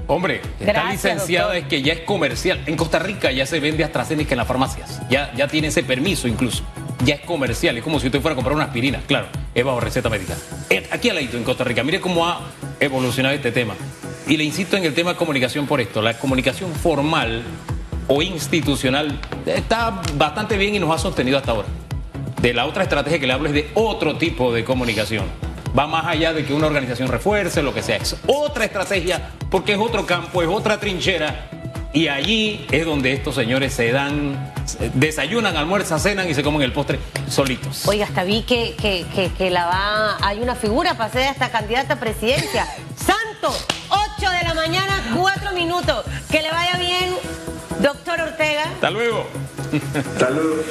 Hombre, 0.08 0.40
está 0.60 0.90
licenciada, 0.90 1.56
es 1.56 1.66
que 1.66 1.82
ya 1.82 1.92
es 1.92 2.00
comercial. 2.00 2.62
En 2.66 2.76
Costa 2.76 2.98
Rica 2.98 3.32
ya 3.32 3.44
se 3.44 3.58
vende 3.58 3.82
AstraZeneca 3.82 4.34
en 4.34 4.38
las 4.38 4.46
farmacias. 4.46 5.02
Ya, 5.10 5.32
ya 5.34 5.48
tiene 5.48 5.68
ese 5.68 5.82
permiso 5.82 6.28
incluso. 6.28 6.62
Ya 7.04 7.16
es 7.16 7.20
comercial. 7.22 7.76
Es 7.76 7.82
como 7.82 7.98
si 7.98 8.06
usted 8.06 8.20
fuera 8.20 8.32
a 8.32 8.36
comprar 8.36 8.54
una 8.54 8.66
aspirina. 8.66 9.00
Claro, 9.06 9.26
es 9.52 9.64
bajo 9.64 9.80
receta 9.80 10.08
médica. 10.08 10.34
Eh, 10.70 10.86
aquí 10.92 11.08
al 11.10 11.16
ladito 11.16 11.36
en 11.36 11.42
Costa 11.42 11.64
Rica. 11.64 11.82
Mire 11.82 12.00
cómo 12.00 12.24
ha 12.24 12.40
evolucionado 12.80 13.34
este 13.34 13.52
tema. 13.52 13.74
Y 14.26 14.36
le 14.36 14.44
insisto 14.44 14.76
en 14.76 14.84
el 14.84 14.94
tema 14.94 15.12
de 15.12 15.16
comunicación 15.16 15.66
por 15.66 15.80
esto. 15.80 16.02
La 16.02 16.18
comunicación 16.18 16.72
formal 16.72 17.42
o 18.08 18.22
institucional 18.22 19.20
está 19.46 20.02
bastante 20.16 20.56
bien 20.56 20.74
y 20.74 20.78
nos 20.78 20.94
ha 20.94 20.98
sostenido 20.98 21.38
hasta 21.38 21.52
ahora 21.52 21.68
de 22.40 22.54
la 22.54 22.66
otra 22.66 22.84
estrategia 22.84 23.18
que 23.18 23.26
le 23.26 23.32
hablo 23.32 23.48
es 23.48 23.54
de 23.54 23.70
otro 23.74 24.16
tipo 24.16 24.52
de 24.52 24.64
comunicación. 24.64 25.24
Va 25.76 25.86
más 25.86 26.06
allá 26.06 26.32
de 26.32 26.44
que 26.44 26.54
una 26.54 26.68
organización 26.68 27.08
refuerce, 27.08 27.62
lo 27.62 27.74
que 27.74 27.82
sea. 27.82 27.96
Es 27.96 28.16
otra 28.26 28.64
estrategia 28.64 29.30
porque 29.50 29.72
es 29.72 29.78
otro 29.78 30.06
campo, 30.06 30.42
es 30.42 30.48
otra 30.48 30.78
trinchera 30.78 31.50
Y 31.96 32.08
allí 32.08 32.66
es 32.70 32.84
donde 32.84 33.14
estos 33.14 33.34
señores 33.34 33.72
se 33.72 33.90
dan, 33.90 34.52
desayunan, 34.92 35.56
almuerzan, 35.56 35.98
cenan 35.98 36.28
y 36.28 36.34
se 36.34 36.42
comen 36.42 36.60
el 36.60 36.70
postre 36.70 37.00
solitos. 37.26 37.88
Oiga, 37.88 38.04
hasta 38.04 38.22
vi 38.22 38.42
que, 38.42 38.76
que, 38.78 39.06
que, 39.14 39.32
que 39.32 39.50
la 39.50 39.64
va, 39.64 40.18
hay 40.20 40.40
una 40.40 40.54
figura 40.54 40.98
para 40.98 41.10
ser 41.10 41.22
esta 41.22 41.50
candidata 41.50 41.94
a 41.94 41.98
presidencia. 41.98 42.66
Santo, 42.96 43.56
8 44.18 44.30
de 44.30 44.44
la 44.46 44.52
mañana, 44.52 44.92
4 45.16 45.52
minutos. 45.52 46.04
Que 46.30 46.42
le 46.42 46.50
vaya 46.50 46.76
bien, 46.76 47.14
doctor 47.80 48.20
Ortega. 48.20 48.64
Hasta 48.64 48.90
luego. 48.90 49.26
Saludos. 50.18 50.66